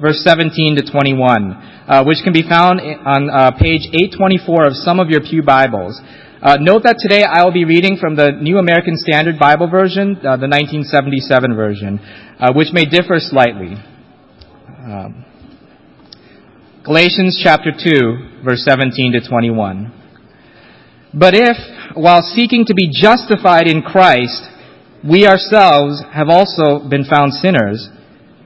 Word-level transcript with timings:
verse 0.00 0.22
17 0.22 0.76
to 0.76 0.82
21, 0.90 1.52
uh, 1.88 2.04
which 2.04 2.18
can 2.22 2.32
be 2.32 2.42
found 2.42 2.80
on 2.80 3.30
uh, 3.30 3.50
page 3.58 3.86
824 3.90 4.66
of 4.66 4.74
some 4.74 5.00
of 5.00 5.10
your 5.10 5.20
Pew 5.20 5.42
Bibles. 5.42 6.00
Uh, 6.40 6.56
note 6.60 6.84
that 6.84 6.96
today 7.02 7.24
I 7.24 7.42
will 7.42 7.52
be 7.52 7.64
reading 7.64 7.98
from 8.00 8.14
the 8.14 8.30
New 8.30 8.58
American 8.58 8.94
Standard 8.96 9.38
Bible 9.38 9.68
Version, 9.68 10.14
uh, 10.18 10.38
the 10.38 10.46
1977 10.46 11.56
version, 11.56 11.98
uh, 12.38 12.52
which 12.54 12.68
may 12.72 12.84
differ 12.84 13.18
slightly. 13.18 13.74
Um, 14.78 15.24
Galatians 16.84 17.40
chapter 17.42 17.72
2, 17.74 18.44
verse 18.44 18.62
17 18.64 19.12
to 19.12 19.28
21. 19.28 19.92
But 21.12 21.34
if, 21.34 21.56
while 21.96 22.22
seeking 22.22 22.64
to 22.66 22.74
be 22.74 22.88
justified 22.88 23.66
in 23.66 23.82
Christ, 23.82 24.46
we 25.02 25.26
ourselves 25.26 26.02
have 26.12 26.28
also 26.28 26.88
been 26.88 27.04
found 27.04 27.34
sinners, 27.34 27.90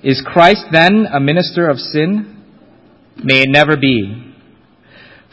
is 0.03 0.23
Christ 0.25 0.67
then 0.73 1.07
a 1.13 1.21
minister 1.21 1.69
of 1.69 1.79
sin? 1.79 2.45
May 3.23 3.43
it 3.43 3.49
never 3.51 3.77
be. 3.77 4.35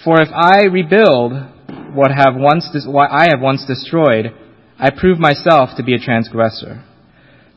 For 0.04 0.22
if 0.22 0.30
I 0.34 0.64
rebuild 0.64 1.34
what 1.94 2.12
have 2.12 2.36
once 2.36 2.68
what 2.88 3.10
I 3.12 3.30
have 3.30 3.42
once 3.42 3.66
destroyed, 3.66 4.34
I 4.78 4.92
prove 4.92 5.20
myself 5.20 5.72
to 5.78 5.84
be 5.84 5.94
a 5.94 6.00
transgressor. 6.00 6.84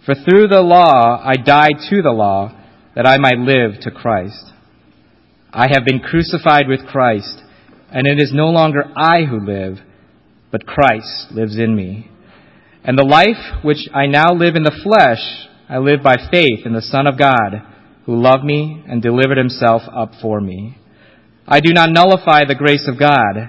For 0.04 0.14
through 0.14 0.48
the 0.48 0.62
law 0.62 1.22
I 1.22 1.34
died 1.34 1.76
to 1.90 2.02
the 2.02 2.10
law, 2.10 2.58
that 2.94 3.06
I 3.06 3.16
might 3.18 3.38
live 3.38 3.80
to 3.82 3.90
Christ. 3.90 4.52
I 5.52 5.66
have 5.72 5.84
been 5.84 6.00
crucified 6.00 6.68
with 6.68 6.86
Christ, 6.86 7.42
and 7.90 8.06
it 8.06 8.20
is 8.22 8.32
no 8.32 8.48
longer 8.48 8.84
I 8.96 9.24
who 9.24 9.44
live, 9.44 9.78
but 10.50 10.66
Christ 10.66 11.28
lives 11.30 11.58
in 11.58 11.74
me. 11.74 12.10
And 12.84 12.98
the 12.98 13.04
life 13.04 13.64
which 13.64 13.88
I 13.94 14.06
now 14.06 14.32
live 14.34 14.56
in 14.56 14.64
the 14.64 14.80
flesh, 14.82 15.48
I 15.68 15.78
live 15.78 16.02
by 16.02 16.16
faith 16.30 16.66
in 16.66 16.72
the 16.72 16.82
Son 16.82 17.06
of 17.06 17.18
God, 17.18 17.62
who 18.04 18.20
loved 18.20 18.44
me 18.44 18.82
and 18.88 19.00
delivered 19.00 19.38
himself 19.38 19.82
up 19.92 20.12
for 20.20 20.40
me. 20.40 20.76
I 21.46 21.60
do 21.60 21.72
not 21.72 21.90
nullify 21.90 22.44
the 22.44 22.54
grace 22.54 22.88
of 22.88 22.98
God, 22.98 23.48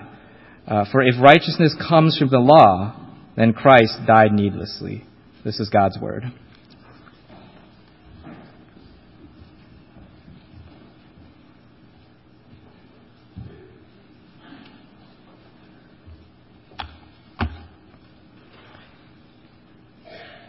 uh, 0.68 0.86
for 0.92 1.02
if 1.02 1.16
righteousness 1.22 1.76
comes 1.88 2.18
from 2.18 2.30
the 2.30 2.40
law, 2.40 2.96
then 3.36 3.54
Christ 3.54 4.00
died 4.06 4.32
needlessly. 4.32 5.04
This 5.44 5.60
is 5.60 5.70
God's 5.70 6.00
word. 6.00 6.24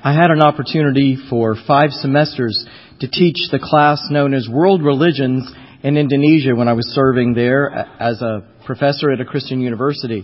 I 0.07 0.13
had 0.13 0.31
an 0.31 0.43
opportunity 0.43 1.17
for 1.31 1.57
five 1.67 1.89
semesters 1.89 2.67
to 3.01 3.09
teach 3.09 3.49
the 3.51 3.59
class 3.59 4.07
known 4.11 4.35
as 4.35 4.47
World 4.47 4.85
Religions 4.85 5.51
in 5.83 5.97
Indonesia 5.97 6.55
when 6.55 6.69
I 6.69 6.75
was 6.75 6.89
serving 6.89 7.33
there 7.33 7.71
as 7.71 8.21
a 8.21 8.45
professor 8.67 9.11
at 9.11 9.23
a 9.23 9.25
Christian 9.25 9.63
university. 9.63 10.23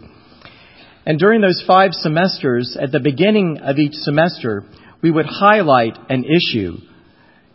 And 1.06 1.18
during 1.18 1.40
those 1.40 1.64
five 1.66 1.94
semesters, 1.94 2.76
at 2.78 2.92
the 2.92 3.00
beginning 3.00 3.60
of 3.62 3.78
each 3.78 3.94
semester, 3.94 4.64
we 5.00 5.10
would 5.10 5.24
highlight 5.24 5.96
an 6.10 6.26
issue. 6.26 6.76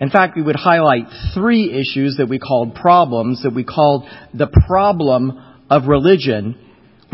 In 0.02 0.10
fact, 0.10 0.36
we 0.36 0.42
would 0.42 0.56
highlight 0.56 1.06
three 1.36 1.80
issues 1.80 2.18
that 2.18 2.28
we 2.28 2.40
called 2.40 2.74
problems, 2.74 3.44
that 3.44 3.54
we 3.54 3.64
called 3.64 4.06
the 4.34 4.48
problem 4.68 5.40
of 5.70 5.86
religion 5.86 6.58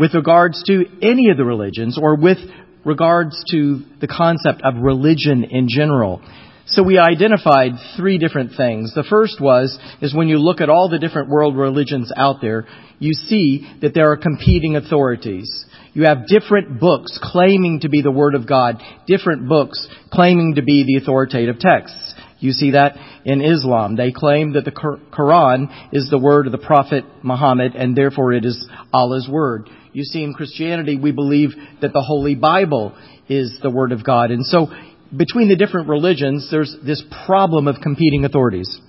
with 0.00 0.14
regards 0.14 0.62
to 0.68 0.86
any 1.02 1.28
of 1.28 1.36
the 1.36 1.44
religions 1.44 1.98
or 2.00 2.16
with 2.16 2.38
regards 2.84 3.42
to 3.50 3.82
the 4.00 4.08
concept 4.08 4.62
of 4.64 4.82
religion 4.82 5.44
in 5.44 5.68
general. 5.68 6.22
So 6.66 6.82
we 6.82 6.98
identified 6.98 7.72
three 7.96 8.18
different 8.18 8.52
things. 8.56 8.94
The 8.94 9.04
first 9.08 9.40
was, 9.40 9.78
is 10.00 10.14
when 10.14 10.28
you 10.28 10.38
look 10.38 10.60
at 10.60 10.70
all 10.70 10.88
the 10.88 10.98
different 10.98 11.28
world 11.28 11.56
religions 11.56 12.12
out 12.16 12.36
there, 12.40 12.66
you 12.98 13.12
see 13.12 13.68
that 13.82 13.94
there 13.94 14.10
are 14.12 14.16
competing 14.16 14.76
authorities. 14.76 15.66
You 15.92 16.04
have 16.04 16.26
different 16.26 16.80
books 16.80 17.18
claiming 17.20 17.80
to 17.80 17.88
be 17.88 18.00
the 18.00 18.10
Word 18.10 18.34
of 18.34 18.48
God, 18.48 18.80
different 19.06 19.48
books 19.48 19.86
claiming 20.10 20.54
to 20.54 20.62
be 20.62 20.84
the 20.86 21.02
authoritative 21.02 21.58
texts. 21.58 22.14
You 22.42 22.52
see 22.52 22.72
that 22.72 22.96
in 23.24 23.40
Islam. 23.40 23.94
They 23.94 24.10
claim 24.10 24.54
that 24.54 24.64
the 24.64 24.72
Quran 24.72 25.68
is 25.92 26.10
the 26.10 26.18
word 26.18 26.46
of 26.46 26.52
the 26.52 26.58
Prophet 26.58 27.04
Muhammad 27.22 27.76
and 27.76 27.96
therefore 27.96 28.32
it 28.32 28.44
is 28.44 28.68
Allah's 28.92 29.28
word. 29.30 29.70
You 29.92 30.04
see, 30.04 30.22
in 30.22 30.34
Christianity, 30.34 30.96
we 30.96 31.12
believe 31.12 31.50
that 31.80 31.92
the 31.92 32.00
Holy 32.00 32.34
Bible 32.34 32.96
is 33.28 33.58
the 33.62 33.70
Word 33.70 33.92
of 33.92 34.04
God. 34.04 34.30
And 34.30 34.44
so, 34.44 34.68
between 35.14 35.48
the 35.48 35.56
different 35.56 35.88
religions, 35.88 36.48
there's 36.50 36.74
this 36.84 37.02
problem 37.26 37.68
of 37.68 37.76
competing 37.82 38.24
authorities. 38.24 38.80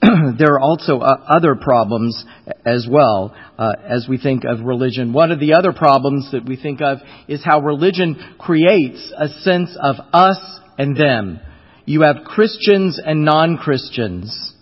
there 0.38 0.54
are 0.54 0.60
also 0.60 1.00
uh, 1.00 1.24
other 1.26 1.56
problems 1.56 2.24
as 2.64 2.86
well 2.88 3.34
uh, 3.58 3.72
as 3.88 4.06
we 4.08 4.18
think 4.18 4.44
of 4.44 4.60
religion. 4.64 5.12
One 5.12 5.32
of 5.32 5.40
the 5.40 5.54
other 5.54 5.72
problems 5.72 6.30
that 6.32 6.44
we 6.44 6.56
think 6.56 6.80
of 6.80 6.98
is 7.26 7.42
how 7.44 7.60
religion 7.60 8.36
creates 8.38 9.12
a 9.16 9.28
sense 9.40 9.76
of 9.80 9.96
us 10.12 10.38
and 10.76 10.96
them. 10.96 11.40
You 11.84 12.02
have 12.02 12.24
Christians 12.24 13.00
and 13.04 13.24
non-Christians. 13.24 14.52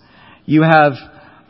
You 0.46 0.62
have 0.62 0.92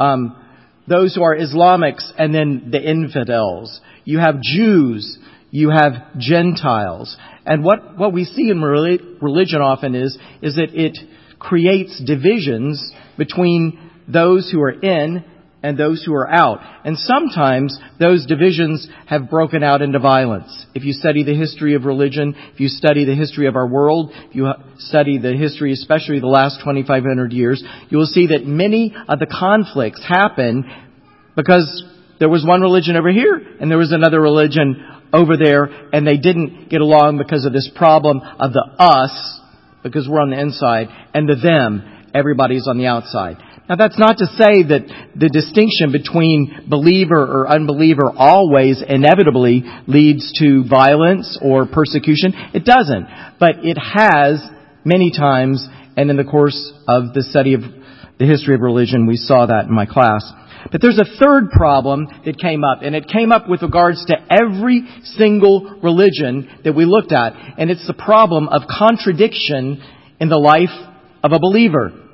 um, 0.01 0.43
those 0.89 1.15
who 1.15 1.23
are 1.23 1.37
Islamics 1.37 2.11
and 2.19 2.35
then 2.35 2.69
the 2.71 2.81
infidels. 2.81 3.81
You 4.05 4.19
have 4.19 4.41
Jews. 4.41 5.19
You 5.51 5.71
have 5.71 6.19
Gentiles. 6.19 7.17
And 7.45 7.65
what, 7.65 7.99
what 7.99 8.13
we 8.13 8.25
see 8.25 8.51
in 8.51 8.61
religion 8.61 9.61
often 9.61 9.95
is, 9.95 10.19
is 10.43 10.57
that 10.57 10.75
it 10.75 10.99
creates 11.39 12.03
divisions 12.05 12.93
between 13.17 13.91
those 14.09 14.51
who 14.51 14.61
are 14.63 14.73
in 14.73 15.25
and 15.67 15.77
those 15.77 16.05
who 16.05 16.15
are 16.15 16.31
out. 16.31 16.61
And 16.85 16.97
sometimes 16.97 17.77
those 17.99 18.25
divisions 18.25 18.87
have 19.09 19.29
broken 19.29 19.65
out 19.65 19.83
into 19.83 19.99
violence. 19.99 20.65
If 20.77 20.85
you 20.85 20.93
study 20.93 21.25
the 21.25 21.35
history 21.35 21.75
of 21.75 21.85
religion, 21.85 22.37
if 22.55 22.61
you 22.61 22.69
study 22.69 23.05
the 23.05 23.17
history 23.17 23.49
of 23.49 23.57
our 23.57 23.67
world, 23.67 24.13
if 24.15 24.37
you 24.37 24.47
study 24.79 25.19
the 25.19 25.33
history, 25.33 25.73
especially 25.73 26.21
the 26.21 26.29
last 26.29 26.61
2,500 26.61 27.33
years, 27.33 27.65
you 27.89 27.99
will 27.99 28.07
see 28.07 28.29
that 28.29 28.47
many 28.47 28.95
of 29.09 29.19
the 29.19 29.27
conflicts 29.27 30.07
happen 30.07 30.71
because 31.35 31.83
there 32.21 32.29
was 32.29 32.47
one 32.47 32.61
religion 32.61 32.95
over 32.95 33.11
here 33.11 33.35
and 33.61 33.69
there 33.69 33.77
was 33.77 33.91
another 33.91 34.21
religion 34.21 34.87
over 35.13 35.37
there 35.37 35.65
and 35.93 36.07
they 36.07 36.17
didn't 36.17 36.69
get 36.71 36.81
along 36.81 37.19
because 37.19 37.45
of 37.45 37.53
this 37.53 37.69
problem 37.75 38.21
of 38.21 38.53
the 38.53 38.65
us, 38.79 39.41
because 39.83 40.09
we're 40.09 40.21
on 40.21 40.31
the 40.31 40.41
inside, 40.41 40.87
and 41.13 41.29
the 41.29 41.35
them, 41.35 41.83
everybody's 42.15 42.69
on 42.69 42.79
the 42.79 42.87
outside. 42.87 43.39
Now 43.69 43.75
that's 43.75 43.99
not 43.99 44.19
to 44.19 44.27
say 44.27 44.63
that 44.63 44.87
the 45.17 45.29
distinction 45.29 45.91
between 45.91 46.67
believer 46.69 47.19
or 47.19 47.49
unbeliever 47.51 48.13
always 48.17 48.81
inevitably 48.87 49.65
leads 49.89 50.33
to 50.39 50.65
violence 50.69 51.37
or 51.43 51.67
persecution. 51.67 52.33
It 52.55 52.65
doesn't. 52.65 53.07
But 53.41 53.65
it 53.65 53.77
has 53.77 54.41
many 54.85 55.11
times, 55.11 55.67
and 55.97 56.11
in 56.11 56.17
the 56.17 56.25
course 56.25 56.73
of 56.87 57.13
the 57.13 57.25
study 57.25 57.55
of 57.55 57.63
the 58.19 58.27
history 58.27 58.55
of 58.55 58.61
religion, 58.61 59.07
we 59.07 59.17
saw 59.17 59.47
that 59.47 59.67
in 59.67 59.75
my 59.75 59.87
class. 59.87 60.23
But 60.71 60.81
there's 60.81 60.99
a 60.99 61.19
third 61.19 61.51
problem 61.51 62.07
that 62.25 62.39
came 62.39 62.63
up, 62.63 62.83
and 62.83 62.95
it 62.95 63.09
came 63.09 63.33
up 63.33 63.49
with 63.49 63.63
regards 63.63 64.05
to 64.07 64.15
every 64.31 64.87
single 65.17 65.81
religion 65.83 66.49
that 66.65 66.75
we 66.75 66.85
looked 66.85 67.13
at, 67.13 67.35
and 67.59 67.71
it's 67.71 67.87
the 67.87 67.95
problem 67.95 68.49
of 68.49 68.63
contradiction 68.71 69.83
in 70.21 70.29
the 70.29 70.39
life 70.39 70.75
of 71.25 71.33
a 71.33 71.41
believer 71.41 72.06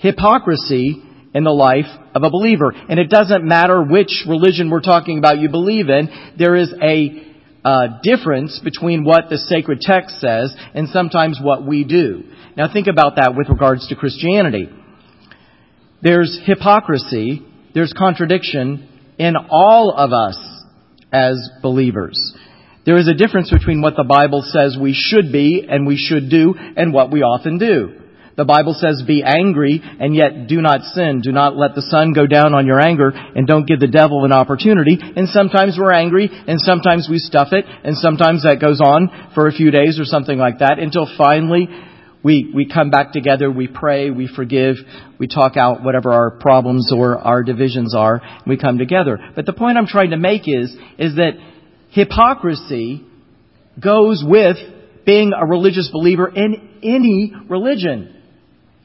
hypocrisy 0.00 1.02
in 1.32 1.44
the 1.44 1.50
life 1.50 1.86
of 2.14 2.22
a 2.22 2.30
believer. 2.30 2.72
And 2.72 2.98
it 2.98 3.08
doesn't 3.08 3.44
matter 3.44 3.82
which 3.82 4.24
religion 4.28 4.70
we're 4.70 4.80
talking 4.80 5.18
about 5.18 5.38
you 5.38 5.48
believe 5.48 5.88
in, 5.88 6.34
there 6.38 6.56
is 6.56 6.72
a 6.82 7.26
uh, 7.64 8.00
difference 8.02 8.60
between 8.64 9.04
what 9.04 9.28
the 9.28 9.36
sacred 9.36 9.80
text 9.80 10.20
says 10.20 10.54
and 10.74 10.88
sometimes 10.88 11.38
what 11.40 11.66
we 11.66 11.84
do. 11.84 12.24
Now 12.56 12.72
think 12.72 12.86
about 12.86 13.16
that 13.16 13.34
with 13.36 13.48
regards 13.48 13.86
to 13.88 13.96
Christianity. 13.96 14.68
There's 16.02 16.40
hypocrisy, 16.44 17.46
there's 17.74 17.92
contradiction 17.92 18.88
in 19.18 19.34
all 19.50 19.92
of 19.94 20.12
us 20.12 20.38
as 21.12 21.36
believers. 21.62 22.34
There 22.86 22.96
is 22.96 23.08
a 23.08 23.14
difference 23.14 23.50
between 23.50 23.82
what 23.82 23.94
the 23.96 24.04
Bible 24.04 24.42
says 24.42 24.78
we 24.80 24.94
should 24.94 25.30
be 25.30 25.66
and 25.68 25.86
we 25.86 25.98
should 25.98 26.30
do 26.30 26.54
and 26.56 26.94
what 26.94 27.12
we 27.12 27.20
often 27.20 27.58
do. 27.58 27.99
The 28.40 28.46
Bible 28.46 28.72
says 28.72 29.04
be 29.06 29.22
angry 29.22 29.82
and 29.84 30.14
yet 30.14 30.46
do 30.48 30.62
not 30.62 30.80
sin. 30.94 31.20
Do 31.20 31.30
not 31.30 31.58
let 31.58 31.74
the 31.74 31.82
sun 31.82 32.14
go 32.14 32.26
down 32.26 32.54
on 32.54 32.66
your 32.66 32.80
anger 32.80 33.10
and 33.10 33.46
don't 33.46 33.68
give 33.68 33.80
the 33.80 33.86
devil 33.86 34.24
an 34.24 34.32
opportunity. 34.32 34.96
And 34.98 35.28
sometimes 35.28 35.76
we're 35.78 35.92
angry 35.92 36.30
and 36.32 36.58
sometimes 36.58 37.06
we 37.10 37.18
stuff 37.18 37.48
it 37.52 37.66
and 37.84 37.98
sometimes 37.98 38.44
that 38.44 38.58
goes 38.58 38.80
on 38.80 39.32
for 39.34 39.46
a 39.46 39.52
few 39.52 39.70
days 39.70 40.00
or 40.00 40.06
something 40.06 40.38
like 40.38 40.60
that 40.60 40.78
until 40.78 41.06
finally 41.18 41.68
we, 42.24 42.50
we 42.54 42.66
come 42.66 42.88
back 42.90 43.12
together, 43.12 43.50
we 43.50 43.68
pray, 43.68 44.08
we 44.08 44.26
forgive, 44.26 44.76
we 45.18 45.28
talk 45.28 45.58
out 45.58 45.84
whatever 45.84 46.10
our 46.10 46.30
problems 46.30 46.90
or 46.96 47.18
our 47.18 47.42
divisions 47.42 47.94
are, 47.94 48.22
we 48.46 48.56
come 48.56 48.78
together. 48.78 49.18
But 49.36 49.44
the 49.44 49.52
point 49.52 49.76
I'm 49.76 49.86
trying 49.86 50.12
to 50.12 50.16
make 50.16 50.48
is, 50.48 50.74
is 50.98 51.16
that 51.16 51.32
hypocrisy 51.90 53.04
goes 53.78 54.24
with 54.26 54.56
being 55.04 55.32
a 55.38 55.44
religious 55.44 55.90
believer 55.92 56.26
in 56.26 56.78
any 56.82 57.34
religion. 57.50 58.16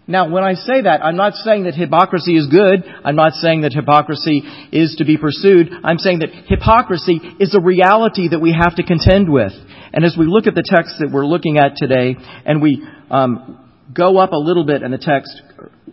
Now, 0.07 0.29
when 0.29 0.43
I 0.43 0.53
say 0.53 0.81
that, 0.83 1.03
I'm 1.03 1.15
not 1.15 1.33
saying 1.33 1.63
that 1.63 1.73
hypocrisy 1.73 2.37
is 2.37 2.45
good. 2.47 2.83
I'm 3.03 3.15
not 3.15 3.33
saying 3.33 3.61
that 3.61 3.73
hypocrisy 3.73 4.43
is 4.71 4.95
to 4.99 5.05
be 5.05 5.17
pursued. 5.17 5.71
I'm 5.83 5.97
saying 5.97 6.19
that 6.19 6.29
hypocrisy 6.45 7.19
is 7.39 7.55
a 7.55 7.59
reality 7.59 8.29
that 8.29 8.39
we 8.39 8.53
have 8.53 8.75
to 8.75 8.83
contend 8.83 9.31
with. 9.31 9.51
And 9.93 10.05
as 10.05 10.15
we 10.17 10.27
look 10.27 10.45
at 10.45 10.53
the 10.53 10.63
text 10.63 10.97
that 10.99 11.09
we're 11.11 11.25
looking 11.25 11.57
at 11.57 11.75
today, 11.75 12.17
and 12.45 12.61
we 12.61 12.87
um, 13.09 13.71
go 13.91 14.17
up 14.17 14.31
a 14.33 14.37
little 14.37 14.63
bit 14.63 14.83
in 14.83 14.91
the 14.91 14.99
text, 14.99 15.41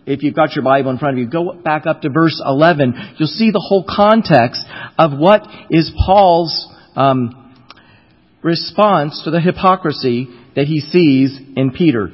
if 0.04 0.22
you've 0.22 0.34
got 0.34 0.54
your 0.54 0.64
Bible 0.64 0.90
in 0.90 0.98
front 0.98 1.16
of 1.16 1.18
you, 1.18 1.30
go 1.30 1.54
back 1.54 1.86
up 1.86 2.02
to 2.02 2.10
verse 2.10 2.42
11. 2.44 3.14
You'll 3.16 3.28
see 3.28 3.50
the 3.50 3.64
whole 3.66 3.86
context 3.88 4.62
of 4.98 5.18
what 5.18 5.46
is 5.70 5.90
Paul's 6.04 6.68
um, 6.96 7.54
response 8.42 9.22
to 9.24 9.30
the 9.30 9.40
hypocrisy 9.40 10.28
that 10.54 10.66
he 10.66 10.80
sees 10.80 11.38
in 11.56 11.70
Peter. 11.70 12.10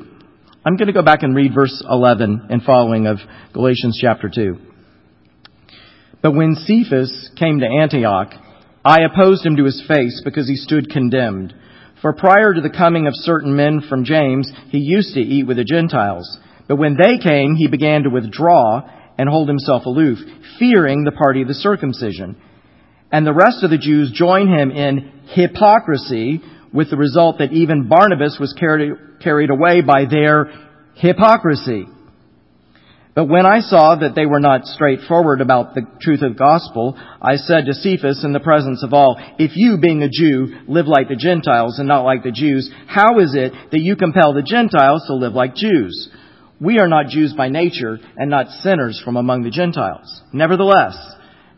I'm 0.69 0.77
going 0.77 0.89
to 0.89 0.93
go 0.93 1.01
back 1.01 1.23
and 1.23 1.35
read 1.35 1.55
verse 1.55 1.83
11 1.89 2.49
and 2.51 2.63
following 2.63 3.07
of 3.07 3.17
Galatians 3.55 3.99
chapter 3.99 4.29
2. 4.29 4.59
But 6.21 6.35
when 6.35 6.57
Cephas 6.57 7.31
came 7.39 7.61
to 7.61 7.81
Antioch, 7.81 8.35
I 8.85 8.99
opposed 9.01 9.47
him 9.47 9.57
to 9.57 9.65
his 9.65 9.83
face 9.89 10.21
because 10.23 10.47
he 10.47 10.57
stood 10.57 10.91
condemned. 10.91 11.55
For 12.03 12.13
prior 12.13 12.53
to 12.53 12.61
the 12.61 12.69
coming 12.69 13.07
of 13.07 13.15
certain 13.15 13.57
men 13.57 13.81
from 13.89 14.05
James, 14.05 14.53
he 14.69 14.77
used 14.77 15.15
to 15.15 15.21
eat 15.21 15.47
with 15.47 15.57
the 15.57 15.65
Gentiles. 15.65 16.39
But 16.69 16.77
when 16.77 16.99
they 17.03 17.17
came, 17.17 17.55
he 17.55 17.69
began 17.69 18.03
to 18.03 18.11
withdraw 18.11 18.83
and 19.17 19.27
hold 19.27 19.49
himself 19.49 19.87
aloof, 19.87 20.19
fearing 20.59 21.03
the 21.03 21.13
party 21.13 21.41
of 21.41 21.49
the 21.49 21.55
circumcision. 21.55 22.37
And 23.11 23.27
the 23.27 23.33
rest 23.33 23.65
of 23.65 23.71
the 23.71 23.79
Jews 23.79 24.13
joined 24.13 24.51
him 24.51 24.71
in 24.71 25.13
hypocrisy, 25.29 26.43
with 26.73 26.91
the 26.91 26.97
result 26.97 27.39
that 27.39 27.53
even 27.53 27.89
Barnabas 27.89 28.39
was 28.41 28.55
carried, 28.59 29.51
away 29.51 29.81
by 29.81 30.05
their 30.09 30.53
hypocrisy. 30.95 31.87
But 33.15 33.29
when 33.29 33.47
I 33.47 33.61
saw 33.61 33.97
that 33.97 34.15
they 34.15 34.27
were 34.27 34.39
not 34.39 34.65
straightforward 34.65 35.41
about 35.41 35.75
the 35.75 35.83
truth 36.01 36.23
of 36.23 36.35
the 36.35 36.39
gospel, 36.39 36.97
I 37.21 37.35
said 37.35 37.67
to 37.67 37.75
Cephas 37.75 38.23
in 38.23 38.33
the 38.33 38.39
presence 38.39 38.85
of 38.85 38.93
all, 38.93 39.17
If 39.41 39.57
you, 39.57 39.79
being 39.79 40.05
a 40.05 40.09
Jew, 40.09 40.55
live 40.69 40.87
like 40.87 41.09
the 41.09 41.17
Gentiles 41.17 41.81
and 41.81 41.89
not 41.89 42.05
like 42.05 42.23
the 42.23 42.31
Jews, 42.31 42.71
how 42.87 43.19
is 43.19 43.35
it 43.35 43.53
that 43.73 43.81
you 43.81 43.97
compel 43.97 44.35
the 44.35 44.43
Gentiles 44.43 45.03
to 45.09 45.15
live 45.15 45.33
like 45.33 45.57
Jews? 45.57 46.09
We 46.61 46.79
are 46.79 46.87
not 46.87 47.09
Jews 47.09 47.35
by 47.37 47.49
nature 47.49 47.99
and 48.17 48.31
not 48.31 48.51
sinners 48.63 49.01
from 49.05 49.17
among 49.17 49.43
the 49.43 49.51
Gentiles. 49.51 50.23
Nevertheless, 50.33 50.97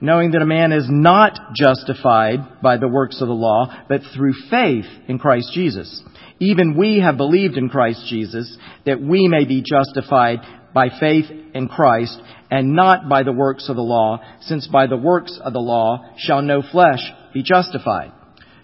knowing 0.01 0.31
that 0.31 0.43
a 0.43 0.47
man 0.47 0.73
is 0.73 0.87
not 0.89 1.39
justified 1.55 2.63
by 2.63 2.77
the 2.77 2.89
works 2.89 3.21
of 3.21 3.29
the 3.29 3.35
law, 3.35 3.67
but 3.89 4.01
through 4.15 4.33
faith 4.51 4.87
in 5.09 5.19
Christ 5.19 5.53
Jesus. 5.53 6.03
Even 6.39 6.77
we 6.77 7.01
have 7.01 7.17
believed 7.17 7.57
in 7.57 7.69
Christ 7.69 8.07
Jesus 8.09 8.57
that 8.87 9.01
we 9.01 9.29
may 9.29 9.45
be 9.45 9.63
justified 9.63 10.39
by 10.73 10.89
faith 10.99 11.27
in 11.55 11.69
Christ 11.69 12.19
and 12.51 12.75
not 12.75 13.09
by 13.09 13.23
the 13.23 13.33
works 13.33 13.69
of 13.69 13.77
the 13.77 13.83
law, 13.83 14.21
since 14.41 14.67
by 14.67 14.87
the 14.87 14.97
works 14.97 15.39
of 15.43 15.53
the 15.53 15.61
law 15.61 16.15
shall 16.17 16.43
no 16.43 16.63
flesh 16.63 17.01
be 17.35 17.43
justified. 17.43 18.13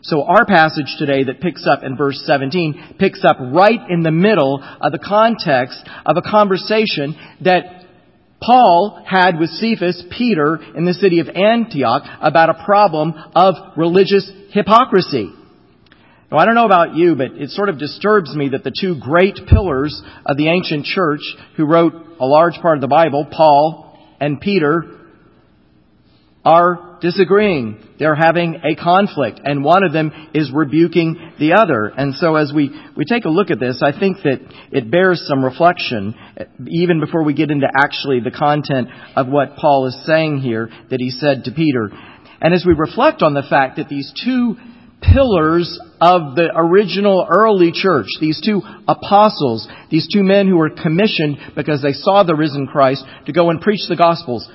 So 0.03 0.23
our 0.23 0.47
passage 0.47 0.87
today 0.99 1.25
that 1.25 1.41
picks 1.41 1.67
up 1.67 1.83
in 1.83 1.97
verse 1.97 2.23
17 2.27 2.95
picks 2.99 3.25
up 3.25 3.39
right 3.41 3.81
in 3.91 4.03
the 4.03 4.13
middle 4.13 4.63
of 4.81 4.93
the 4.93 5.01
context 5.01 5.83
of 6.05 6.17
a 6.17 6.23
conversation 6.23 7.17
that 7.41 7.76
Paul 8.41 9.03
had 9.07 9.39
with 9.39 9.51
Cephas, 9.51 10.05
Peter, 10.17 10.59
in 10.75 10.85
the 10.85 10.95
city 10.95 11.21
of 11.21 11.29
Antioch 11.29 12.03
about 12.21 12.51
a 12.51 12.65
problem 12.65 13.15
of 13.35 13.55
religious 13.77 14.31
hypocrisy. 14.51 15.31
Now, 16.31 16.39
I 16.39 16.45
don't 16.45 16.55
know 16.55 16.67
about 16.67 16.97
you, 16.97 17.15
but 17.15 17.33
it 17.33 17.51
sort 17.51 17.69
of 17.69 17.79
disturbs 17.79 18.35
me 18.35 18.51
that 18.51 18.65
the 18.65 18.75
two 18.79 18.99
great 19.01 19.39
pillars 19.49 20.03
of 20.25 20.37
the 20.37 20.49
ancient 20.49 20.85
church 20.85 21.21
who 21.57 21.67
wrote 21.67 21.95
a 22.19 22.27
large 22.27 22.55
part 22.61 22.77
of 22.77 22.81
the 22.81 22.89
Bible, 22.89 23.27
Paul 23.31 23.99
and 24.21 24.41
Peter, 24.41 24.96
are 26.47 26.99
disagreeing. 27.01 27.77
They're 27.99 28.15
having 28.15 28.61
a 28.63 28.81
conflict, 28.81 29.41
and 29.43 29.65
one 29.65 29.83
of 29.83 29.93
them 29.93 30.13
is 30.33 30.53
rebuking 30.55 31.33
the 31.41 31.55
other. 31.55 31.87
And 31.87 32.15
so 32.15 32.37
as 32.37 32.53
we, 32.55 32.71
we 32.97 33.05
take 33.05 33.25
a 33.25 33.31
look 33.31 33.51
at 33.51 33.59
this, 33.59 33.83
I 33.83 33.99
think 33.99 34.19
that 34.23 34.39
it 34.71 34.89
bears 34.89 35.27
some 35.27 35.45
reflection, 35.45 36.15
even 36.69 37.01
before 37.01 37.25
we 37.25 37.35
get 37.35 37.51
into 37.51 37.67
actually 37.77 38.21
the 38.21 38.31
content 38.31 38.89
of 39.17 39.27
what 39.27 39.57
Paul 39.57 39.87
is 39.89 40.07
saying 40.07 40.39
here 40.39 40.71
that 40.89 41.01
he 41.01 41.11
said 41.11 41.45
to 41.45 41.51
Peter. 41.51 41.91
And 42.41 42.55
as 42.55 42.65
we 42.65 42.75
reflect 42.75 43.23
on 43.23 43.35
the 43.35 43.47
fact 43.49 43.77
that 43.79 43.89
these 43.89 44.13
two 44.25 44.55
pillars 45.03 45.81
of 46.01 46.37
the 46.37 46.49
original 46.55 47.27
early 47.29 47.73
church, 47.73 48.07
these 48.21 48.41
two 48.45 48.63
apostles, 48.87 49.67
these 49.91 50.09
two 50.13 50.23
men 50.23 50.47
who 50.47 50.57
were 50.57 50.71
commissioned 50.71 51.39
because 51.57 51.83
they 51.83 51.93
saw 51.93 52.23
the 52.23 52.37
risen 52.37 52.69
Christ 52.69 53.05
to 53.27 53.33
go 53.33 53.51
and 53.51 53.61
preach 53.61 53.81
the 53.89 53.97
gospels, 53.97 54.49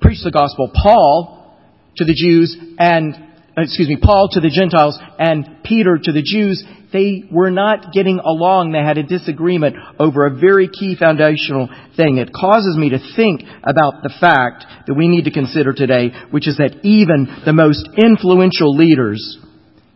preach 0.00 0.22
the 0.22 0.30
gospel. 0.30 0.70
Paul 0.74 1.56
to 1.96 2.04
the 2.04 2.14
Jews 2.14 2.56
and, 2.78 3.14
uh, 3.56 3.62
excuse 3.62 3.88
me, 3.88 3.98
Paul 4.02 4.28
to 4.32 4.40
the 4.40 4.50
Gentiles 4.50 4.98
and 5.18 5.62
Peter 5.64 5.98
to 6.02 6.12
the 6.12 6.22
Jews, 6.22 6.64
they 6.92 7.24
were 7.30 7.50
not 7.50 7.92
getting 7.92 8.18
along. 8.18 8.72
They 8.72 8.78
had 8.78 8.98
a 8.98 9.02
disagreement 9.02 9.76
over 9.98 10.26
a 10.26 10.34
very 10.34 10.68
key 10.68 10.96
foundational 10.98 11.68
thing. 11.96 12.18
It 12.18 12.32
causes 12.32 12.76
me 12.76 12.90
to 12.90 12.98
think 13.16 13.42
about 13.62 14.02
the 14.02 14.12
fact 14.20 14.64
that 14.86 14.94
we 14.94 15.08
need 15.08 15.24
to 15.24 15.30
consider 15.30 15.72
today, 15.72 16.10
which 16.30 16.48
is 16.48 16.56
that 16.56 16.84
even 16.84 17.42
the 17.44 17.52
most 17.52 17.88
influential 17.96 18.74
leaders 18.74 19.38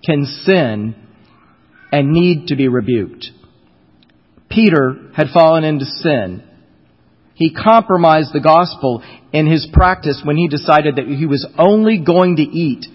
can 0.04 0.24
sin 0.24 0.94
and 1.90 2.12
need 2.12 2.48
to 2.48 2.56
be 2.56 2.68
rebuked. 2.68 3.26
Peter 4.50 5.10
had 5.16 5.28
fallen 5.32 5.64
into 5.64 5.84
sin. 5.84 6.42
He 7.34 7.52
compromised 7.52 8.32
the 8.32 8.40
gospel 8.40 9.02
in 9.32 9.46
his 9.46 9.68
practice 9.72 10.22
when 10.24 10.36
he 10.36 10.48
decided 10.48 10.96
that 10.96 11.06
he 11.06 11.26
was 11.26 11.46
only 11.58 11.98
going 11.98 12.36
to 12.36 12.42
eat 12.42 12.86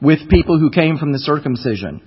with 0.00 0.30
people 0.30 0.58
who 0.58 0.70
came 0.70 0.98
from 0.98 1.12
the 1.12 1.18
circumcision. 1.18 2.02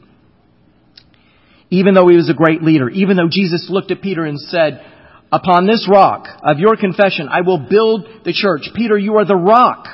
Even 1.70 1.94
though 1.94 2.08
he 2.08 2.16
was 2.16 2.30
a 2.30 2.34
great 2.34 2.64
leader, 2.64 2.90
even 2.90 3.18
though 3.18 3.30
Jesus 3.30 3.68
looked 3.70 3.92
at 3.92 4.02
Peter 4.02 4.24
and 4.26 4.40
said, 4.40 4.86
Upon 5.34 5.66
this 5.66 5.88
rock 5.90 6.28
of 6.44 6.60
your 6.60 6.76
confession, 6.76 7.30
I 7.30 7.42
will 7.42 7.68
build 7.70 8.06
the 8.26 8.34
church. 8.34 8.70
Peter, 8.76 8.98
you 8.98 9.16
are 9.18 9.26
the 9.26 9.36
rock. 9.36 9.88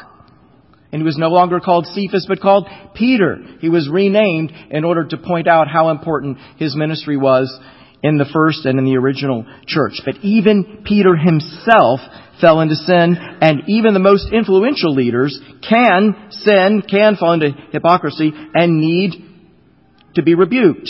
And 0.91 1.01
he 1.01 1.05
was 1.05 1.17
no 1.17 1.29
longer 1.29 1.59
called 1.59 1.85
Cephas, 1.85 2.25
but 2.27 2.41
called 2.41 2.67
Peter. 2.95 3.37
He 3.59 3.69
was 3.69 3.89
renamed 3.91 4.51
in 4.71 4.83
order 4.83 5.05
to 5.05 5.17
point 5.17 5.47
out 5.47 5.67
how 5.67 5.89
important 5.89 6.37
his 6.57 6.75
ministry 6.75 7.17
was 7.17 7.55
in 8.03 8.17
the 8.17 8.29
first 8.31 8.65
and 8.65 8.77
in 8.79 8.85
the 8.85 8.97
original 8.97 9.45
church. 9.65 10.01
But 10.05 10.17
even 10.21 10.83
Peter 10.85 11.15
himself 11.15 11.99
fell 12.39 12.61
into 12.61 12.75
sin, 12.75 13.17
and 13.41 13.63
even 13.67 13.93
the 13.93 13.99
most 13.99 14.31
influential 14.31 14.93
leaders 14.93 15.39
can 15.67 16.27
sin, 16.29 16.83
can 16.87 17.15
fall 17.15 17.33
into 17.33 17.51
hypocrisy, 17.71 18.31
and 18.53 18.79
need 18.79 19.13
to 20.15 20.21
be 20.21 20.35
rebuked. 20.35 20.89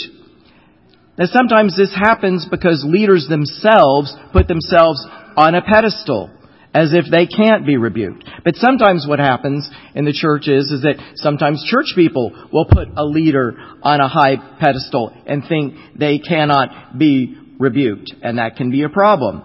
Now 1.18 1.26
sometimes 1.26 1.76
this 1.76 1.94
happens 1.94 2.46
because 2.48 2.84
leaders 2.86 3.26
themselves 3.28 4.14
put 4.32 4.46
themselves 4.46 5.04
on 5.36 5.54
a 5.54 5.62
pedestal 5.62 6.30
as 6.78 6.94
if 6.94 7.06
they 7.10 7.26
can't 7.26 7.66
be 7.66 7.76
rebuked. 7.76 8.24
But 8.44 8.54
sometimes 8.54 9.04
what 9.08 9.18
happens 9.18 9.68
in 9.96 10.04
the 10.04 10.12
church 10.12 10.46
is, 10.46 10.70
is 10.70 10.82
that 10.82 11.02
sometimes 11.16 11.66
church 11.68 11.92
people 11.96 12.30
will 12.52 12.66
put 12.66 12.86
a 12.96 13.04
leader 13.04 13.56
on 13.82 14.00
a 14.00 14.06
high 14.06 14.36
pedestal 14.60 15.12
and 15.26 15.42
think 15.48 15.74
they 15.98 16.20
cannot 16.20 16.96
be 16.96 17.36
rebuked, 17.58 18.12
and 18.22 18.38
that 18.38 18.54
can 18.54 18.70
be 18.70 18.84
a 18.84 18.88
problem. 18.88 19.42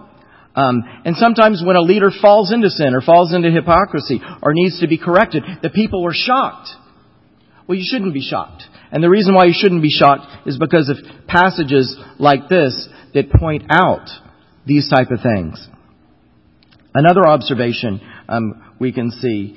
Um, 0.54 0.84
and 1.04 1.16
sometimes 1.16 1.60
when 1.66 1.74
a 1.74 1.80
leader 1.80 2.12
falls 2.22 2.52
into 2.52 2.70
sin 2.70 2.94
or 2.94 3.00
falls 3.00 3.34
into 3.34 3.50
hypocrisy 3.50 4.20
or 4.40 4.52
needs 4.54 4.78
to 4.78 4.86
be 4.86 4.96
corrected, 4.96 5.42
the 5.60 5.70
people 5.70 6.06
are 6.06 6.14
shocked. 6.14 6.68
Well, 7.66 7.76
you 7.76 7.84
shouldn't 7.84 8.14
be 8.14 8.22
shocked. 8.22 8.62
And 8.92 9.02
the 9.02 9.10
reason 9.10 9.34
why 9.34 9.46
you 9.46 9.54
shouldn't 9.56 9.82
be 9.82 9.90
shocked 9.90 10.46
is 10.46 10.56
because 10.56 10.88
of 10.88 10.98
passages 11.26 11.98
like 12.20 12.48
this 12.48 12.88
that 13.14 13.32
point 13.32 13.64
out 13.70 14.08
these 14.66 14.88
type 14.88 15.10
of 15.10 15.18
things. 15.20 15.68
Another 16.94 17.26
observation 17.26 18.00
um, 18.28 18.72
we 18.78 18.92
can 18.92 19.10
see 19.10 19.56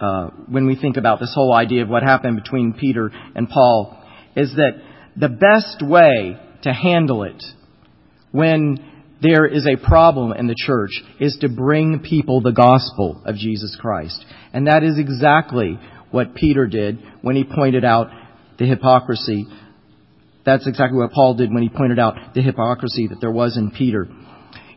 uh, 0.00 0.30
when 0.48 0.66
we 0.66 0.76
think 0.76 0.96
about 0.96 1.20
this 1.20 1.32
whole 1.34 1.52
idea 1.52 1.82
of 1.82 1.90
what 1.90 2.02
happened 2.02 2.42
between 2.42 2.72
Peter 2.72 3.10
and 3.34 3.48
Paul 3.48 4.02
is 4.34 4.54
that 4.56 4.80
the 5.14 5.28
best 5.28 5.86
way 5.86 6.38
to 6.62 6.72
handle 6.72 7.24
it 7.24 7.42
when 8.32 8.78
there 9.20 9.44
is 9.44 9.66
a 9.66 9.76
problem 9.76 10.32
in 10.32 10.46
the 10.46 10.54
church 10.56 10.90
is 11.18 11.36
to 11.42 11.50
bring 11.50 12.00
people 12.00 12.40
the 12.40 12.52
gospel 12.52 13.22
of 13.26 13.36
Jesus 13.36 13.76
Christ. 13.78 14.24
And 14.54 14.66
that 14.66 14.82
is 14.82 14.98
exactly 14.98 15.78
what 16.10 16.34
Peter 16.34 16.66
did 16.66 16.98
when 17.20 17.36
he 17.36 17.44
pointed 17.44 17.84
out 17.84 18.08
the 18.58 18.64
hypocrisy. 18.64 19.46
That's 20.46 20.66
exactly 20.66 20.98
what 20.98 21.12
Paul 21.12 21.34
did 21.34 21.52
when 21.52 21.62
he 21.62 21.68
pointed 21.68 21.98
out 21.98 22.34
the 22.34 22.40
hypocrisy 22.40 23.08
that 23.08 23.20
there 23.20 23.30
was 23.30 23.58
in 23.58 23.70
Peter. 23.70 24.08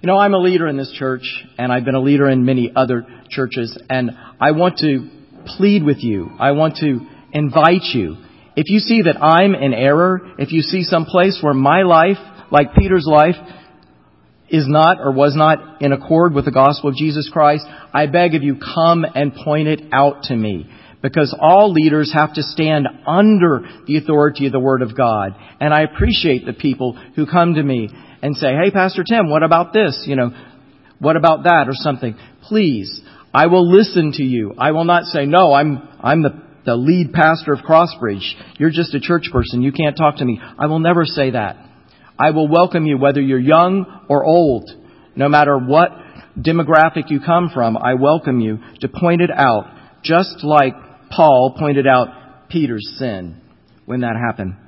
You 0.04 0.08
know, 0.08 0.18
I'm 0.18 0.34
a 0.34 0.38
leader 0.38 0.68
in 0.68 0.76
this 0.76 0.92
church, 1.00 1.24
and 1.58 1.72
I've 1.72 1.86
been 1.86 1.96
a 1.96 2.02
leader 2.02 2.30
in 2.30 2.44
many 2.44 2.70
other 2.76 3.08
churches, 3.30 3.78
and 3.90 4.12
I 4.38 4.52
want 4.52 4.80
to 4.80 5.10
plead 5.56 5.82
with 5.86 6.04
you. 6.04 6.30
I 6.38 6.52
want 6.52 6.76
to 6.82 7.00
invite 7.32 7.84
you. 7.94 8.18
If 8.58 8.70
you 8.70 8.80
see 8.80 9.04
that 9.04 9.24
I'm 9.24 9.56
in 9.56 9.74
error, 9.74 10.20
if 10.38 10.52
you 10.52 10.62
see 10.62 10.84
some 10.84 11.06
place 11.06 11.40
where 11.42 11.54
my 11.54 11.84
life, 11.84 12.18
like 12.52 12.76
Peter's 12.76 13.08
life, 13.10 13.36
is 14.50 14.66
not 14.68 15.00
or 15.00 15.14
was 15.14 15.38
not 15.38 15.82
in 15.82 15.94
accord 15.94 16.34
with 16.34 16.44
the 16.44 16.52
gospel 16.52 16.90
of 16.90 16.98
Jesus 16.98 17.30
Christ, 17.32 17.66
I 17.94 18.08
beg 18.08 18.36
of 18.36 18.44
you, 18.44 18.58
come 18.58 19.06
and 19.06 19.34
point 19.34 19.70
it 19.70 19.84
out 19.94 20.24
to 20.24 20.36
me. 20.36 20.70
Because 21.02 21.34
all 21.40 21.72
leaders 21.72 22.12
have 22.14 22.34
to 22.34 22.44
stand 22.44 22.90
under 23.08 23.62
the 23.88 23.96
authority 24.00 24.48
of 24.48 24.52
the 24.52 24.60
Word 24.60 24.82
of 24.82 24.98
God. 24.98 25.34
And 25.62 25.74
I 25.74 25.84
appreciate 25.84 26.46
the 26.46 26.52
people 26.52 27.00
who 27.16 27.26
come 27.26 27.54
to 27.54 27.64
me 27.64 27.90
and 28.24 28.38
say, 28.38 28.54
hey, 28.56 28.72
Pastor 28.72 29.04
Tim, 29.04 29.30
what 29.30 29.44
about 29.44 29.74
this? 29.74 30.06
You 30.08 30.16
know, 30.16 30.32
what 30.98 31.18
about 31.18 31.44
that 31.44 31.66
or 31.68 31.74
something? 31.74 32.18
Please, 32.44 33.02
I 33.34 33.48
will 33.48 33.70
listen 33.70 34.14
to 34.14 34.24
you. 34.24 34.54
I 34.58 34.72
will 34.72 34.86
not 34.86 35.04
say, 35.04 35.26
no, 35.26 35.54
I'm, 35.54 35.86
I'm 36.02 36.24
the, 36.24 36.42
the 36.66 36.76
lead 36.78 37.12
pastor 37.12 37.52
of 37.52 37.60
Crossbridge. 37.60 38.24
You're 38.58 38.70
just 38.70 38.94
a 38.96 39.02
church 39.02 39.28
person. 39.34 39.62
You 39.62 39.74
can't 39.74 39.98
talk 39.98 40.18
to 40.18 40.26
me. 40.26 40.40
I 40.58 40.68
will 40.68 40.80
never 40.80 41.04
say 41.04 41.32
that. 41.32 41.58
I 42.18 42.32
will 42.32 42.48
welcome 42.48 42.86
you 42.86 42.98
whether 42.98 43.20
you're 43.20 43.40
young 43.40 44.06
or 44.08 44.24
old. 44.24 44.72
No 45.18 45.28
matter 45.28 45.58
what 45.58 45.92
demographic 46.40 47.10
you 47.10 47.20
come 47.20 47.52
from, 47.54 47.76
I 47.76 47.96
welcome 47.96 48.40
you 48.40 48.60
to 48.80 48.88
point 48.88 49.22
it 49.22 49.32
out, 49.32 49.66
just 50.02 50.46
like 50.46 50.76
Paul 51.12 51.58
pointed 51.60 51.88
out 51.88 52.48
Peter's 52.48 52.96
sin 52.98 53.42
when 53.86 54.00
that 54.00 54.16
happened. 54.16 54.63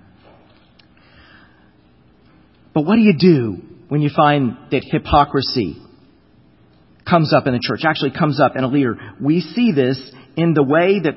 But 2.75 2.85
what 2.85 2.97
do 2.97 3.01
you 3.01 3.17
do 3.17 3.61
when 3.87 4.01
you 4.01 4.09
find 4.13 4.57
that 4.69 4.83
hypocrisy 4.83 5.81
comes 7.09 7.33
up 7.33 7.47
in 7.47 7.53
the 7.53 7.59
church, 7.61 7.81
actually 7.87 8.11
comes 8.11 8.39
up 8.39 8.57
in 8.57 8.65
a 8.65 8.67
leader? 8.67 8.97
We 9.19 9.39
see 9.39 9.71
this 9.71 9.99
in 10.35 10.53
the 10.53 10.61
way 10.61 10.99
that 10.99 11.15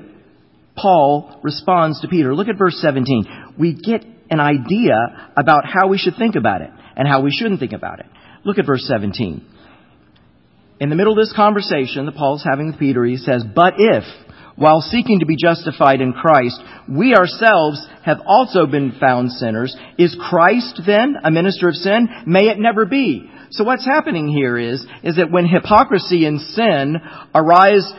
Paul 0.77 1.41
responds 1.43 2.01
to 2.01 2.09
Peter. 2.09 2.33
Look 2.33 2.47
at 2.47 2.57
verse 2.57 2.79
17. 2.81 3.57
We 3.59 3.75
get 3.75 4.05
an 4.31 4.39
idea 4.39 5.31
about 5.37 5.65
how 5.67 5.89
we 5.89 5.99
should 5.99 6.15
think 6.17 6.37
about 6.37 6.63
it 6.63 6.71
and 6.97 7.09
how 7.09 7.23
we 7.23 7.33
shouldn't 7.33 7.59
think 7.59 7.73
about 7.73 7.99
it. 7.99 8.07
Look 8.45 8.59
at 8.59 8.67
verse 8.67 8.87
17. 8.87 9.45
In 10.79 10.91
the 10.91 10.95
middle 10.95 11.13
of 11.13 11.19
this 11.19 11.33
conversation 11.35 12.07
that 12.07 12.15
Paul's 12.15 12.45
having 12.49 12.69
with 12.69 12.79
Peter, 12.79 13.05
he 13.05 13.17
says, 13.17 13.43
But 13.53 13.75
if, 13.79 14.05
while 14.59 14.81
seeking 14.81 15.21
to 15.21 15.27
be 15.27 15.37
justified 15.37 16.01
in 16.01 16.13
Christ, 16.13 16.61
we 16.89 17.15
ourselves 17.15 17.87
have 18.05 18.19
also 18.27 18.67
been 18.67 18.93
found 18.99 19.31
sinners, 19.31 19.77
is 19.97 20.17
Christ 20.29 20.83
then 20.85 21.15
a 21.23 21.31
minister 21.31 21.69
of 21.69 21.75
sin? 21.77 22.09
May 22.27 22.49
it 22.49 22.59
never 22.59 22.85
be. 22.85 23.31
So 23.51 23.65
what's 23.65 23.85
happening 23.85 24.29
here 24.29 24.59
is, 24.59 24.85
is 25.03 25.17
that 25.17 25.31
when 25.31 25.47
hypocrisy 25.47 26.27
and 26.27 26.41
sin 26.41 26.97
arise 27.35 27.91